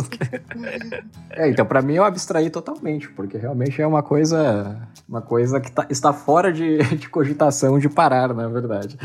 é, 1.30 1.50
então 1.50 1.66
para 1.66 1.82
mim 1.82 1.94
eu 1.94 2.04
abstraí 2.04 2.48
totalmente, 2.48 3.10
porque 3.10 3.36
realmente 3.36 3.82
é 3.82 3.86
uma 3.86 4.02
coisa, 4.02 4.88
uma 5.06 5.20
coisa 5.20 5.60
que 5.60 5.70
tá, 5.70 5.86
está 5.90 6.12
fora 6.12 6.50
de, 6.50 6.78
de 6.96 7.08
cogitação 7.10 7.78
de 7.78 7.88
parar, 7.90 8.32
na 8.34 8.48
verdade. 8.48 8.96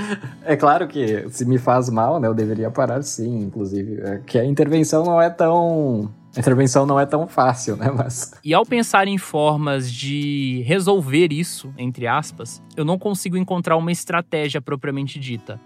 É 0.44 0.56
claro 0.56 0.88
que 0.88 1.28
se 1.30 1.46
me 1.46 1.58
faz 1.58 1.90
mal, 1.90 2.18
né, 2.18 2.30
eu 2.30 2.34
deveria 2.34 2.72
parar 2.72 3.02
sim, 3.04 3.44
inclusive, 3.44 4.00
é, 4.02 4.22
que 4.26 4.40
a 4.40 4.46
intervenção 4.46 5.04
não 5.04 5.22
é 5.22 5.30
tão 5.30 6.10
a 6.36 6.40
intervenção 6.40 6.86
não 6.86 7.00
é 7.00 7.06
tão 7.06 7.28
fácil, 7.28 7.78
né? 7.78 7.90
Mas. 7.90 8.34
E 8.44 8.54
ao 8.54 8.66
pensar 8.66 9.08
em 9.08 9.18
formas 9.18 9.92
de 9.92 10.62
resolver 10.66 11.32
isso, 11.32 11.74
entre 11.78 12.08
aspas, 12.08 12.62
eu 12.76 12.84
não 12.84 13.00
consigo 13.00 13.38
encontrar 13.38 13.78
uma 13.78 13.92
estratégia 13.92 14.62
propriamente 14.62 15.20
dita. 15.20 15.60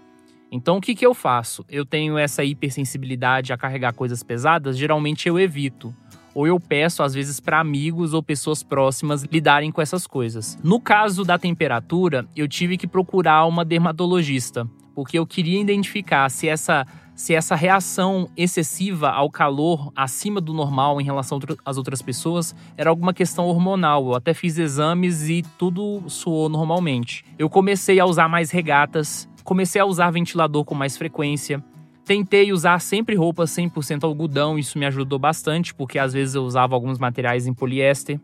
Então 0.52 0.78
o 0.78 0.80
que, 0.80 0.94
que 0.94 1.06
eu 1.06 1.14
faço? 1.14 1.64
Eu 1.68 1.84
tenho 1.84 2.18
essa 2.18 2.44
hipersensibilidade 2.44 3.52
a 3.52 3.56
carregar 3.56 3.94
coisas 3.94 4.22
pesadas, 4.22 4.76
geralmente 4.76 5.28
eu 5.28 5.38
evito. 5.38 5.94
Ou 6.32 6.46
eu 6.46 6.60
peço, 6.60 7.02
às 7.02 7.12
vezes, 7.12 7.40
para 7.40 7.58
amigos 7.58 8.14
ou 8.14 8.22
pessoas 8.22 8.62
próximas 8.62 9.24
lidarem 9.24 9.72
com 9.72 9.82
essas 9.82 10.06
coisas. 10.06 10.56
No 10.62 10.80
caso 10.80 11.24
da 11.24 11.36
temperatura, 11.36 12.24
eu 12.36 12.46
tive 12.46 12.76
que 12.76 12.86
procurar 12.86 13.46
uma 13.46 13.64
dermatologista, 13.64 14.64
porque 14.94 15.18
eu 15.18 15.26
queria 15.26 15.60
identificar 15.60 16.28
se 16.28 16.48
essa 16.48 16.86
se 17.20 17.34
essa 17.34 17.54
reação 17.54 18.30
excessiva 18.34 19.10
ao 19.10 19.30
calor 19.30 19.92
acima 19.94 20.40
do 20.40 20.54
normal 20.54 21.02
em 21.02 21.04
relação 21.04 21.38
às 21.66 21.76
outras 21.76 22.00
pessoas 22.00 22.56
era 22.78 22.88
alguma 22.88 23.12
questão 23.12 23.44
hormonal. 23.44 24.06
Eu 24.06 24.14
até 24.14 24.32
fiz 24.32 24.56
exames 24.56 25.28
e 25.28 25.42
tudo 25.58 26.02
soou 26.06 26.48
normalmente. 26.48 27.22
Eu 27.38 27.50
comecei 27.50 28.00
a 28.00 28.06
usar 28.06 28.26
mais 28.26 28.50
regatas, 28.50 29.28
comecei 29.44 29.78
a 29.78 29.84
usar 29.84 30.10
ventilador 30.10 30.64
com 30.64 30.74
mais 30.74 30.96
frequência. 30.96 31.62
Tentei 32.06 32.54
usar 32.54 32.80
sempre 32.80 33.16
roupa 33.16 33.44
100% 33.44 34.02
algodão, 34.04 34.58
isso 34.58 34.78
me 34.78 34.86
ajudou 34.86 35.18
bastante, 35.18 35.74
porque 35.74 35.98
às 35.98 36.14
vezes 36.14 36.34
eu 36.34 36.42
usava 36.42 36.74
alguns 36.74 36.98
materiais 36.98 37.46
em 37.46 37.52
poliéster. 37.52 38.18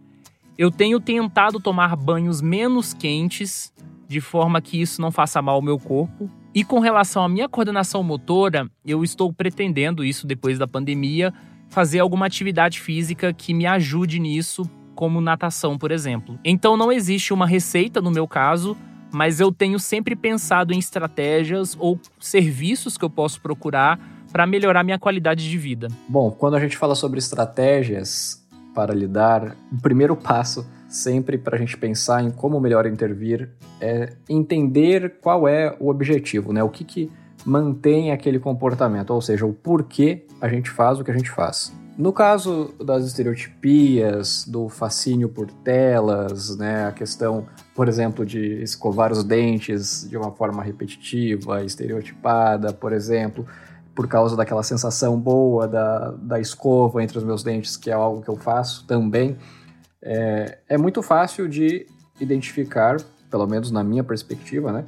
Eu 0.57 0.71
tenho 0.71 0.99
tentado 0.99 1.61
tomar 1.61 1.95
banhos 1.97 2.41
menos 2.41 2.95
quentes, 2.95 3.75
de 4.09 4.21
forma 4.21 4.61
que 4.61 4.81
isso 4.81 5.01
não 5.01 5.11
faça 5.11 5.43
mal 5.43 5.57
ao 5.57 5.63
meu 5.63 5.79
corpo. 5.79 6.31
E 6.55 6.65
com 6.65 6.81
relação 6.81 7.23
à 7.25 7.29
minha 7.29 7.49
coordenação 7.49 8.03
motora, 8.03 8.69
eu 8.85 9.05
estou 9.05 9.33
pretendendo 9.33 10.05
isso 10.05 10.27
depois 10.27 10.59
da 10.59 10.67
pandemia, 10.67 11.33
fazer 11.69 11.99
alguma 11.99 12.27
atividade 12.27 12.81
física 12.81 13.33
que 13.33 13.53
me 13.53 13.67
ajude 13.67 14.19
nisso, 14.19 14.69
como 14.95 15.21
natação, 15.21 15.77
por 15.77 15.91
exemplo. 15.91 16.39
Então 16.45 16.77
não 16.77 16.91
existe 16.91 17.33
uma 17.35 17.47
receita 17.47 18.01
no 18.01 18.11
meu 18.11 18.27
caso, 18.27 18.77
mas 19.13 19.41
eu 19.41 19.53
tenho 19.53 19.79
sempre 19.79 20.17
pensado 20.17 20.73
em 20.73 20.79
estratégias 20.79 21.77
ou 21.79 22.01
serviços 22.19 22.97
que 22.97 23.05
eu 23.05 23.11
posso 23.11 23.41
procurar 23.41 23.99
para 24.33 24.47
melhorar 24.47 24.83
minha 24.83 24.99
qualidade 24.99 25.49
de 25.49 25.59
vida. 25.59 25.89
Bom, 26.09 26.31
quando 26.31 26.55
a 26.55 26.61
gente 26.61 26.77
fala 26.77 26.95
sobre 26.95 27.19
estratégias 27.19 28.45
para 28.75 28.95
lidar, 28.95 29.57
o 29.73 29.81
primeiro 29.81 30.17
passo 30.17 30.67
sempre 30.97 31.39
para 31.39 31.57
a 31.57 31.59
gente 31.59 31.77
pensar 31.77 32.23
em 32.23 32.31
como 32.31 32.61
melhor 32.61 32.87
intervir 32.87 33.51
é 33.81 34.13
entender 34.29 35.17
qual 35.21 35.47
é 35.47 35.77
o 35.79 35.89
objetivo, 35.89 36.53
né? 36.53 36.63
O 36.63 36.69
que, 36.69 36.85
que 36.85 37.11
mantém 37.45 38.11
aquele 38.11 38.39
comportamento, 38.39 39.11
ou 39.11 39.21
seja, 39.21 39.47
o 39.47 39.53
porquê 39.53 40.25
a 40.41 40.49
gente 40.49 40.69
faz 40.71 40.99
o 40.99 41.05
que 41.05 41.11
a 41.11 41.15
gente 41.15 41.31
faz. 41.31 41.73
No 41.97 42.13
caso 42.13 42.75
das 42.85 43.07
estereotipias, 43.07 44.45
do 44.47 44.69
fascínio 44.69 45.31
por 45.31 45.51
telas, 45.51 46.55
né, 46.57 46.87
a 46.87 46.93
questão, 46.93 47.47
por 47.75 47.89
exemplo, 47.89 48.27
de 48.27 48.63
escovar 48.63 49.11
os 49.11 49.25
dentes 49.25 50.07
de 50.07 50.15
uma 50.17 50.31
forma 50.31 50.63
repetitiva, 50.63 51.65
estereotipada, 51.65 52.71
por 52.71 52.93
exemplo, 52.93 53.47
por 53.95 54.07
causa 54.07 54.37
daquela 54.37 54.63
sensação 54.63 55.19
boa 55.19 55.67
da, 55.67 56.11
da 56.11 56.39
escova 56.39 57.03
entre 57.03 57.17
os 57.17 57.25
meus 57.25 57.43
dentes, 57.43 57.79
que 57.79 57.91
é 57.91 57.95
algo 57.95 58.21
que 58.21 58.29
eu 58.29 58.37
faço 58.37 58.87
também, 58.87 59.39
é, 60.07 60.59
é 60.69 60.79
muito 60.79 61.03
fácil 61.03 61.49
de 61.49 61.85
identificar, 62.21 62.97
pelo 63.29 63.47
menos 63.47 63.73
na 63.73 63.83
minha 63.83 64.05
perspectiva, 64.05 64.73
né? 64.73 64.85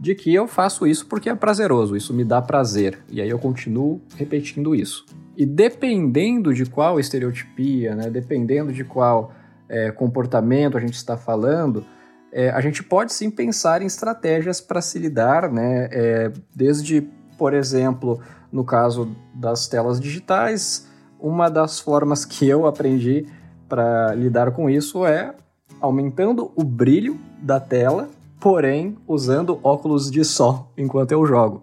De 0.00 0.14
que 0.14 0.34
eu 0.34 0.48
faço 0.48 0.86
isso 0.86 1.06
porque 1.06 1.30
é 1.30 1.34
prazeroso, 1.34 1.96
isso 1.96 2.12
me 2.12 2.24
dá 2.24 2.42
prazer. 2.42 2.98
E 3.08 3.20
aí 3.20 3.30
eu 3.30 3.38
continuo 3.38 4.00
repetindo 4.16 4.74
isso. 4.74 5.06
E 5.36 5.46
dependendo 5.46 6.52
de 6.52 6.66
qual 6.66 6.98
estereotipia, 6.98 7.94
né, 7.94 8.10
dependendo 8.10 8.72
de 8.72 8.82
qual 8.82 9.32
é, 9.68 9.92
comportamento 9.92 10.76
a 10.76 10.80
gente 10.80 10.94
está 10.94 11.16
falando, 11.16 11.84
é, 12.32 12.50
a 12.50 12.60
gente 12.60 12.82
pode 12.82 13.12
sim 13.12 13.30
pensar 13.30 13.80
em 13.80 13.86
estratégias 13.86 14.60
para 14.60 14.80
se 14.80 14.98
lidar, 14.98 15.50
né, 15.50 15.88
é, 15.92 16.32
desde, 16.54 17.02
por 17.38 17.54
exemplo, 17.54 18.20
no 18.50 18.64
caso 18.64 19.14
das 19.32 19.68
telas 19.68 20.00
digitais, 20.00 20.88
uma 21.20 21.48
das 21.48 21.78
formas 21.78 22.24
que 22.24 22.48
eu 22.48 22.66
aprendi 22.66 23.26
para 23.68 24.14
lidar 24.14 24.52
com 24.52 24.70
isso 24.70 25.04
é 25.04 25.34
aumentando 25.80 26.50
o 26.56 26.64
brilho 26.64 27.18
da 27.40 27.60
tela, 27.60 28.08
porém 28.40 28.96
usando 29.06 29.58
óculos 29.62 30.10
de 30.10 30.24
sol 30.24 30.72
enquanto 30.76 31.12
eu 31.12 31.24
jogo. 31.26 31.62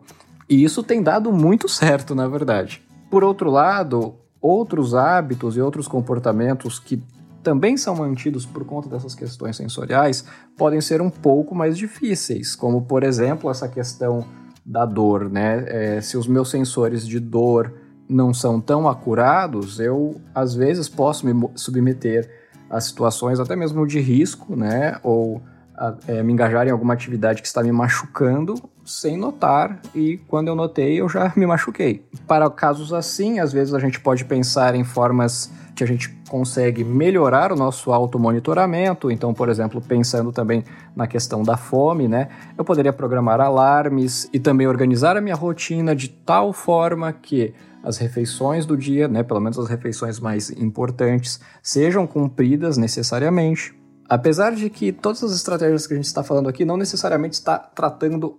E 0.49 0.63
isso 0.63 0.83
tem 0.83 1.01
dado 1.01 1.31
muito 1.31 1.67
certo, 1.67 2.13
na 2.13 2.27
verdade. 2.27 2.81
Por 3.09 3.23
outro 3.23 3.49
lado, 3.49 4.15
outros 4.39 4.93
hábitos 4.93 5.57
e 5.57 5.61
outros 5.61 5.87
comportamentos 5.87 6.79
que 6.79 7.01
também 7.41 7.77
são 7.77 7.95
mantidos 7.95 8.45
por 8.45 8.65
conta 8.65 8.89
dessas 8.89 9.13
questões 9.13 9.55
sensoriais 9.55 10.25
podem 10.57 10.81
ser 10.81 11.01
um 11.01 11.09
pouco 11.09 11.53
mais 11.53 11.77
difíceis, 11.77 12.55
como 12.55 12.81
por 12.81 13.03
exemplo 13.03 13.49
essa 13.49 13.67
questão 13.67 14.25
da 14.65 14.83
dor, 14.83 15.29
né? 15.29 15.63
É, 15.67 16.01
se 16.01 16.17
os 16.17 16.27
meus 16.27 16.49
sensores 16.49 17.07
de 17.07 17.19
dor 17.19 17.71
não 18.07 18.33
são 18.33 18.61
tão 18.61 18.87
acurados, 18.87 19.79
eu 19.79 20.21
às 20.33 20.53
vezes 20.55 20.87
posso 20.87 21.25
me 21.25 21.49
submeter 21.55 22.29
a 22.69 22.79
situações 22.79 23.39
até 23.39 23.55
mesmo 23.55 23.85
de 23.85 23.99
risco, 23.99 24.55
né? 24.55 24.99
Ou 25.03 25.41
a, 25.75 25.93
é, 26.07 26.23
me 26.23 26.33
engajar 26.33 26.67
em 26.67 26.71
alguma 26.71 26.93
atividade 26.93 27.41
que 27.41 27.47
está 27.47 27.61
me 27.61 27.71
machucando 27.71 28.55
sem 28.85 29.17
notar 29.17 29.79
e 29.95 30.17
quando 30.27 30.47
eu 30.47 30.55
notei 30.55 30.99
eu 31.01 31.09
já 31.09 31.33
me 31.35 31.45
machuquei. 31.45 32.05
Para 32.27 32.49
casos 32.49 32.93
assim, 32.93 33.39
às 33.39 33.51
vezes 33.51 33.73
a 33.73 33.79
gente 33.79 33.99
pode 33.99 34.25
pensar 34.25 34.75
em 34.75 34.83
formas 34.83 35.51
que 35.75 35.83
a 35.83 35.87
gente 35.87 36.09
consegue 36.29 36.83
melhorar 36.83 37.51
o 37.51 37.55
nosso 37.55 37.91
automonitoramento. 37.91 39.11
Então, 39.11 39.33
por 39.33 39.49
exemplo, 39.49 39.81
pensando 39.81 40.31
também 40.31 40.63
na 40.95 41.05
questão 41.05 41.43
da 41.43 41.57
fome, 41.57 42.07
né? 42.07 42.29
Eu 42.57 42.63
poderia 42.63 42.93
programar 42.93 43.41
alarmes 43.41 44.29
e 44.31 44.39
também 44.39 44.67
organizar 44.67 45.17
a 45.17 45.21
minha 45.21 45.35
rotina 45.35 45.93
de 45.93 46.07
tal 46.07 46.53
forma 46.53 47.11
que 47.11 47.53
as 47.85 47.97
refeições 47.97 48.65
do 48.65 48.75
dia, 48.75 49.07
né, 49.07 49.21
pelo 49.21 49.39
menos 49.39 49.59
as 49.59 49.69
refeições 49.69 50.19
mais 50.19 50.49
importantes, 50.49 51.39
sejam 51.61 52.07
cumpridas 52.07 52.77
necessariamente. 52.77 53.75
Apesar 54.09 54.55
de 54.55 54.69
que 54.71 54.91
todas 54.91 55.23
as 55.23 55.31
estratégias 55.33 55.85
que 55.85 55.93
a 55.93 55.95
gente 55.95 56.05
está 56.05 56.23
falando 56.23 56.49
aqui 56.49 56.65
não 56.65 56.77
necessariamente 56.77 57.35
está 57.35 57.59
tratando 57.59 58.37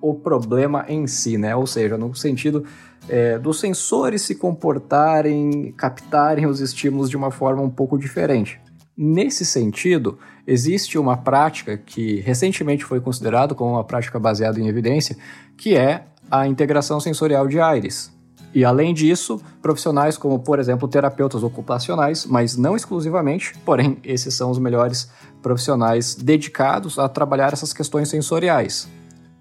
o 0.00 0.14
problema 0.14 0.84
em 0.88 1.06
si, 1.06 1.36
né? 1.36 1.54
Ou 1.54 1.66
seja, 1.66 1.96
no 1.98 2.14
sentido 2.14 2.64
é, 3.08 3.38
dos 3.38 3.60
sensores 3.60 4.22
se 4.22 4.34
comportarem, 4.34 5.72
captarem 5.76 6.46
os 6.46 6.60
estímulos 6.60 7.10
de 7.10 7.16
uma 7.16 7.30
forma 7.30 7.62
um 7.62 7.70
pouco 7.70 7.98
diferente. 7.98 8.60
Nesse 8.96 9.44
sentido, 9.44 10.18
existe 10.46 10.98
uma 10.98 11.18
prática 11.18 11.76
que 11.76 12.20
recentemente 12.20 12.84
foi 12.84 13.00
considerada 13.00 13.54
como 13.54 13.72
uma 13.72 13.84
prática 13.84 14.18
baseada 14.18 14.58
em 14.58 14.68
evidência, 14.68 15.16
que 15.56 15.76
é 15.76 16.04
a 16.30 16.46
integração 16.46 16.98
sensorial 16.98 17.46
de 17.46 17.60
aires. 17.60 18.15
E 18.54 18.64
além 18.64 18.94
disso, 18.94 19.40
profissionais 19.60 20.16
como, 20.16 20.38
por 20.38 20.58
exemplo, 20.58 20.88
terapeutas 20.88 21.42
ocupacionais, 21.42 22.24
mas 22.24 22.56
não 22.56 22.74
exclusivamente, 22.74 23.52
porém, 23.64 23.98
esses 24.02 24.34
são 24.34 24.50
os 24.50 24.58
melhores 24.58 25.10
profissionais 25.42 26.14
dedicados 26.14 26.98
a 26.98 27.08
trabalhar 27.08 27.52
essas 27.52 27.72
questões 27.72 28.08
sensoriais. 28.08 28.88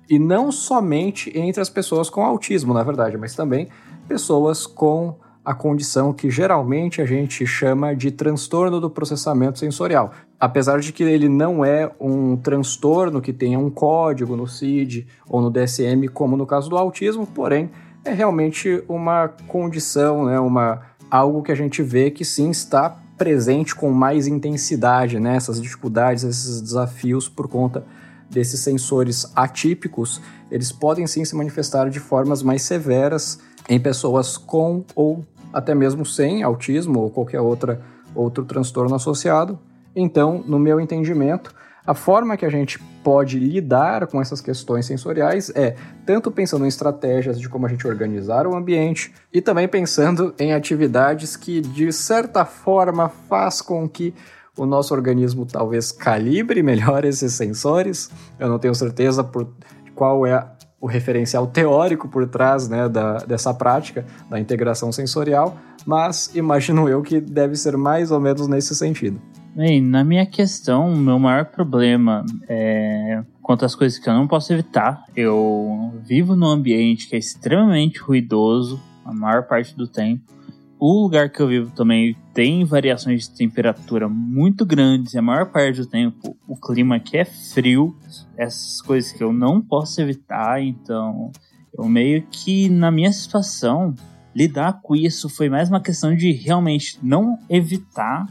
E 0.10 0.20
não 0.20 0.52
somente 0.52 1.32
entre 1.38 1.62
as 1.62 1.70
pessoas 1.70 2.10
com 2.10 2.24
autismo, 2.24 2.74
na 2.74 2.84
verdade, 2.84 3.18
mas 3.18 3.34
também 3.34 3.70
pessoas 4.08 4.68
com 4.68 5.18
a 5.46 5.54
condição 5.54 6.12
que 6.12 6.30
geralmente 6.30 7.02
a 7.02 7.06
gente 7.06 7.46
chama 7.46 7.96
de 7.96 8.10
transtorno 8.10 8.82
do 8.82 8.89
processamento 8.89 9.60
sensorial. 9.60 10.12
Apesar 10.39 10.80
de 10.80 10.91
que 10.91 11.04
ele 11.04 11.30
não 11.30 11.63
é 11.63 11.91
um 12.00 12.36
transtorno 12.36 13.22
que 13.22 13.32
tenha 13.32 13.60
um 13.60 13.70
código 13.70 14.36
no 14.36 14.48
CID 14.48 15.08
ou 15.30 15.41
no 15.41 15.52
DSM, 15.52 16.08
como 16.12 16.36
no 16.36 16.48
caso 16.48 16.70
do 16.70 16.78
autismo, 16.78 17.28
porém 17.28 17.70
é 18.06 18.13
realmente 18.13 18.84
uma 18.88 19.28
condição, 19.48 20.26
né, 20.26 20.39
uma, 20.39 20.82
algo 21.10 21.41
que 21.41 21.52
a 21.52 21.56
gente 21.56 21.82
vê 21.82 22.12
que 22.12 22.24
sim 22.24 22.52
está 22.52 22.98
presente 23.18 23.74
com 23.74 23.89
mais 23.91 24.28
intensidade, 24.28 25.20
né, 25.20 25.36
essas 25.36 25.60
dificuldades, 25.60 26.24
esses 26.24 26.62
desafios 26.62 27.28
por 27.28 27.48
conta 27.48 27.84
desses 28.30 28.60
sensores 28.60 29.32
atípicos, 29.36 30.22
eles 30.52 30.72
podem 30.72 31.08
sim 31.08 31.26
se 31.26 31.36
manifestar 31.36 31.89
de 31.89 32.00
formas 32.00 32.44
mais 32.44 32.62
severas 32.62 33.39
em 33.68 33.80
pessoas 33.80 34.38
com 34.38 34.84
ou 34.96 35.26
até 35.52 35.74
mesmo 35.74 36.06
sem 36.06 36.44
autismo 36.44 37.00
ou 37.00 37.10
qualquer 37.10 37.39
outra, 37.39 37.82
outro 38.13 38.44
transtorno 38.46 38.96
associado. 38.96 39.58
Então, 39.96 40.44
no 40.46 40.60
meu 40.60 40.80
entendimento, 40.80 41.56
a 41.86 41.93
forma 41.93 42.36
que 42.36 42.45
a 42.45 42.50
gente 42.50 42.80
pode 43.04 43.38
lidar 43.38 44.08
com 44.08 44.19
essas 44.19 44.41
questões 44.41 44.86
sensoriais 44.86 45.52
é 45.56 45.76
tanto 46.06 46.32
pensando 46.32 46.65
em 46.65 46.67
estratégias 46.67 47.39
de 47.39 47.48
como 47.48 47.65
a 47.65 47.69
gente 47.69 47.88
organizar 47.88 48.48
o 48.48 48.56
ambiente 48.56 49.13
e 49.32 49.41
também 49.41 49.67
pensando 49.67 50.34
em 50.39 50.54
atividades 50.54 51.36
que 51.36 51.62
de 51.62 51.91
certa 51.93 52.45
forma 52.45 53.10
faz 53.10 53.62
com 53.62 53.88
que 53.88 54.13
o 54.58 54.65
nosso 54.65 54.93
organismo 54.93 55.45
talvez 55.45 55.91
calibre 55.91 56.63
melhor 56.63 57.04
esses 57.06 57.34
sensores. 57.34 58.10
Eu 58.39 58.50
não 58.50 58.58
tenho 58.58 58.74
certeza 58.74 59.24
por 59.24 59.48
qual 59.93 60.26
é 60.26 60.45
o 60.80 60.88
referencial 60.88 61.48
teórico 61.48 62.08
por 62.08 62.28
trás 62.28 62.67
né, 62.67 62.88
da, 62.89 63.17
dessa 63.17 63.54
prática 63.54 64.06
da 64.30 64.39
integração 64.39 64.91
sensorial, 64.91 65.58
mas 65.86 66.30
imagino 66.36 66.88
eu 66.89 67.02
que 67.02 67.19
deve 67.19 67.56
ser 67.56 67.78
mais 67.78 68.12
ou 68.12 68.19
menos 68.19 68.48
nesse 68.48 68.76
sentido. 68.76 69.19
Bem, 69.56 69.82
na 69.82 70.04
minha 70.04 70.26
questão, 70.26 70.91
o 70.91 70.98
meu 70.98 71.18
maior 71.18 71.46
problema 71.46 72.26
é 72.48 73.24
quanto 73.41 73.63
às 73.63 73.74
coisas 73.74 73.98
que 73.98 74.10
eu 74.10 74.13
não 74.13 74.28
posso 74.28 74.52
evitar. 74.52 75.06
Eu 75.15 75.94
vivo 76.04 76.36
num 76.36 76.48
ambiente 76.48 77.08
que 77.08 77.15
é 77.15 77.20
extremamente 77.20 78.00
ruidoso 78.00 78.82
a 79.06 79.13
maior 79.13 79.44
parte 79.44 79.76
do 79.76 79.88
tempo 79.88 80.36
o 80.80 81.02
lugar 81.02 81.30
que 81.30 81.39
eu 81.39 81.48
vivo 81.48 81.72
também 81.72 82.15
tem 82.34 82.65
variações 82.65 83.28
de 83.28 83.36
temperatura 83.36 84.10
muito 84.10 84.65
grandes 84.65 85.13
e 85.13 85.18
a 85.18 85.22
maior 85.22 85.48
parte 85.48 85.78
do 85.78 85.86
tempo 85.86 86.38
o 86.48 86.56
clima 86.56 86.98
aqui 86.98 87.18
é 87.18 87.26
frio. 87.26 87.96
Essas 88.38 88.82
coisas 88.82 89.12
que 89.12 89.24
eu 89.24 89.32
não 89.32 89.62
posso 89.62 90.02
evitar, 90.02 90.62
então 90.62 91.32
eu 91.78 91.86
meio 91.86 92.22
que 92.30 92.70
na 92.70 92.91
minha 92.91 93.12
situação 93.12 93.96
lidar 94.36 94.82
com 94.82 94.96
isso 94.96 95.30
foi 95.30 95.50
mais 95.50 95.70
uma 95.70 95.80
questão 95.80 96.15
de 96.15 96.32
realmente 96.34 97.00
não 97.02 97.39
evitar 97.50 98.28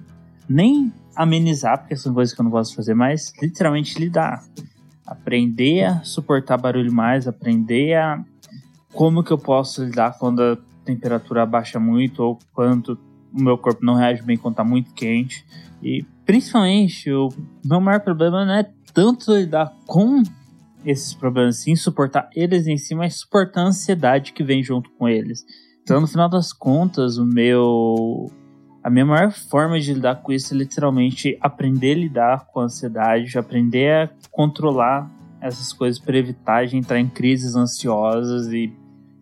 nem 0.48 0.92
amenizar, 1.16 1.78
porque 1.78 1.96
são 1.96 2.12
coisas 2.12 2.34
que 2.34 2.40
eu 2.40 2.44
não 2.44 2.50
posso 2.50 2.74
fazer, 2.74 2.94
mas 2.94 3.32
literalmente 3.40 3.98
lidar. 3.98 4.42
Aprender 5.06 5.84
a 5.84 6.02
suportar 6.02 6.56
barulho 6.56 6.92
mais, 6.92 7.28
aprender 7.28 7.94
a 7.94 8.24
como 8.92 9.22
que 9.22 9.32
eu 9.32 9.38
posso 9.38 9.84
lidar 9.84 10.18
quando 10.18 10.56
temperatura 10.84 11.44
baixa 11.44 11.80
muito 11.80 12.22
ou 12.22 12.38
quanto 12.52 12.98
o 13.32 13.42
meu 13.42 13.58
corpo 13.58 13.84
não 13.84 13.94
reage 13.94 14.22
bem 14.22 14.36
quando 14.36 14.52
está 14.54 14.64
muito 14.64 14.92
quente. 14.92 15.44
E 15.82 16.04
principalmente 16.24 17.10
o 17.12 17.28
meu 17.64 17.80
maior 17.80 18.00
problema 18.00 18.44
não 18.44 18.54
é 18.54 18.70
tanto 18.92 19.34
lidar 19.34 19.74
com 19.86 20.22
esses 20.84 21.14
problemas 21.14 21.58
sim, 21.58 21.74
suportar 21.74 22.28
eles 22.34 22.66
em 22.66 22.76
si, 22.76 22.94
mas 22.94 23.18
suportar 23.18 23.62
a 23.62 23.66
ansiedade 23.68 24.32
que 24.32 24.44
vem 24.44 24.62
junto 24.62 24.90
com 24.90 25.08
eles. 25.08 25.44
Então, 25.82 26.00
no 26.00 26.06
final 26.06 26.28
das 26.28 26.52
contas, 26.52 27.18
o 27.18 27.24
meu 27.24 28.30
a 28.84 28.90
minha 28.90 29.06
maior 29.06 29.32
forma 29.32 29.80
de 29.80 29.94
lidar 29.94 30.16
com 30.16 30.30
isso 30.30 30.52
é 30.52 30.58
literalmente 30.58 31.38
aprender 31.40 31.92
a 31.92 31.98
lidar 31.98 32.46
com 32.52 32.60
a 32.60 32.64
ansiedade, 32.64 33.38
aprender 33.38 33.90
a 33.90 34.10
controlar 34.30 35.10
essas 35.40 35.72
coisas 35.72 35.98
para 35.98 36.18
evitar 36.18 36.66
de 36.66 36.76
entrar 36.76 37.00
em 37.00 37.08
crises 37.08 37.56
ansiosas 37.56 38.52
e 38.52 38.70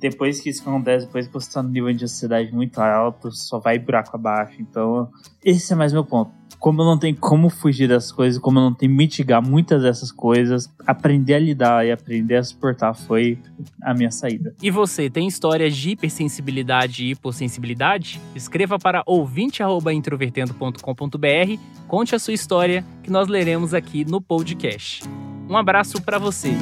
depois 0.03 0.39
que 0.41 0.51
isso 0.51 0.63
acontece, 0.63 1.07
depois 1.07 1.29
que 1.29 1.33
você 1.33 1.53
tá 1.53 1.63
no 1.63 1.69
nível 1.69 1.93
de 1.93 2.03
ansiedade 2.05 2.53
muito 2.53 2.81
alto, 2.81 3.31
só 3.31 3.61
vai 3.61 3.79
buraco 3.79 4.17
abaixo. 4.17 4.57
Então, 4.59 5.09
esse 5.45 5.73
é 5.73 5.77
mais 5.77 5.93
meu 5.93 6.05
ponto. 6.05 6.33
Como 6.59 6.83
eu 6.83 6.85
não 6.85 6.99
tenho 6.99 7.15
como 7.17 7.49
fugir 7.49 7.89
das 7.89 8.11
coisas, 8.11 8.41
como 8.41 8.59
eu 8.59 8.65
não 8.65 8.75
tenho 8.75 8.91
mitigar 8.93 9.41
muitas 9.41 9.83
dessas 9.83 10.11
coisas, 10.11 10.69
aprender 10.87 11.35
a 11.35 11.39
lidar 11.39 11.87
e 11.87 11.93
aprender 11.93 12.35
a 12.37 12.43
suportar 12.43 12.95
foi 12.95 13.39
a 13.81 13.95
minha 13.95 14.11
saída. 14.11 14.53
E 14.61 14.69
você, 14.71 15.09
tem 15.09 15.29
histórias 15.29 15.77
de 15.77 15.91
hipersensibilidade 15.91 17.05
e 17.05 17.13
hipossensibilidade? 17.13 18.21
Escreva 18.35 18.77
para 18.79 19.03
ouvinte.introvertendo.com.br, 19.07 21.61
conte 21.87 22.15
a 22.15 22.19
sua 22.19 22.35
história 22.35 22.85
que 23.03 23.11
nós 23.11 23.29
leremos 23.29 23.73
aqui 23.73 24.05
no 24.05 24.21
podcast. 24.21 25.05
Um 25.49 25.57
abraço 25.57 26.03
para 26.03 26.19
você. 26.19 26.53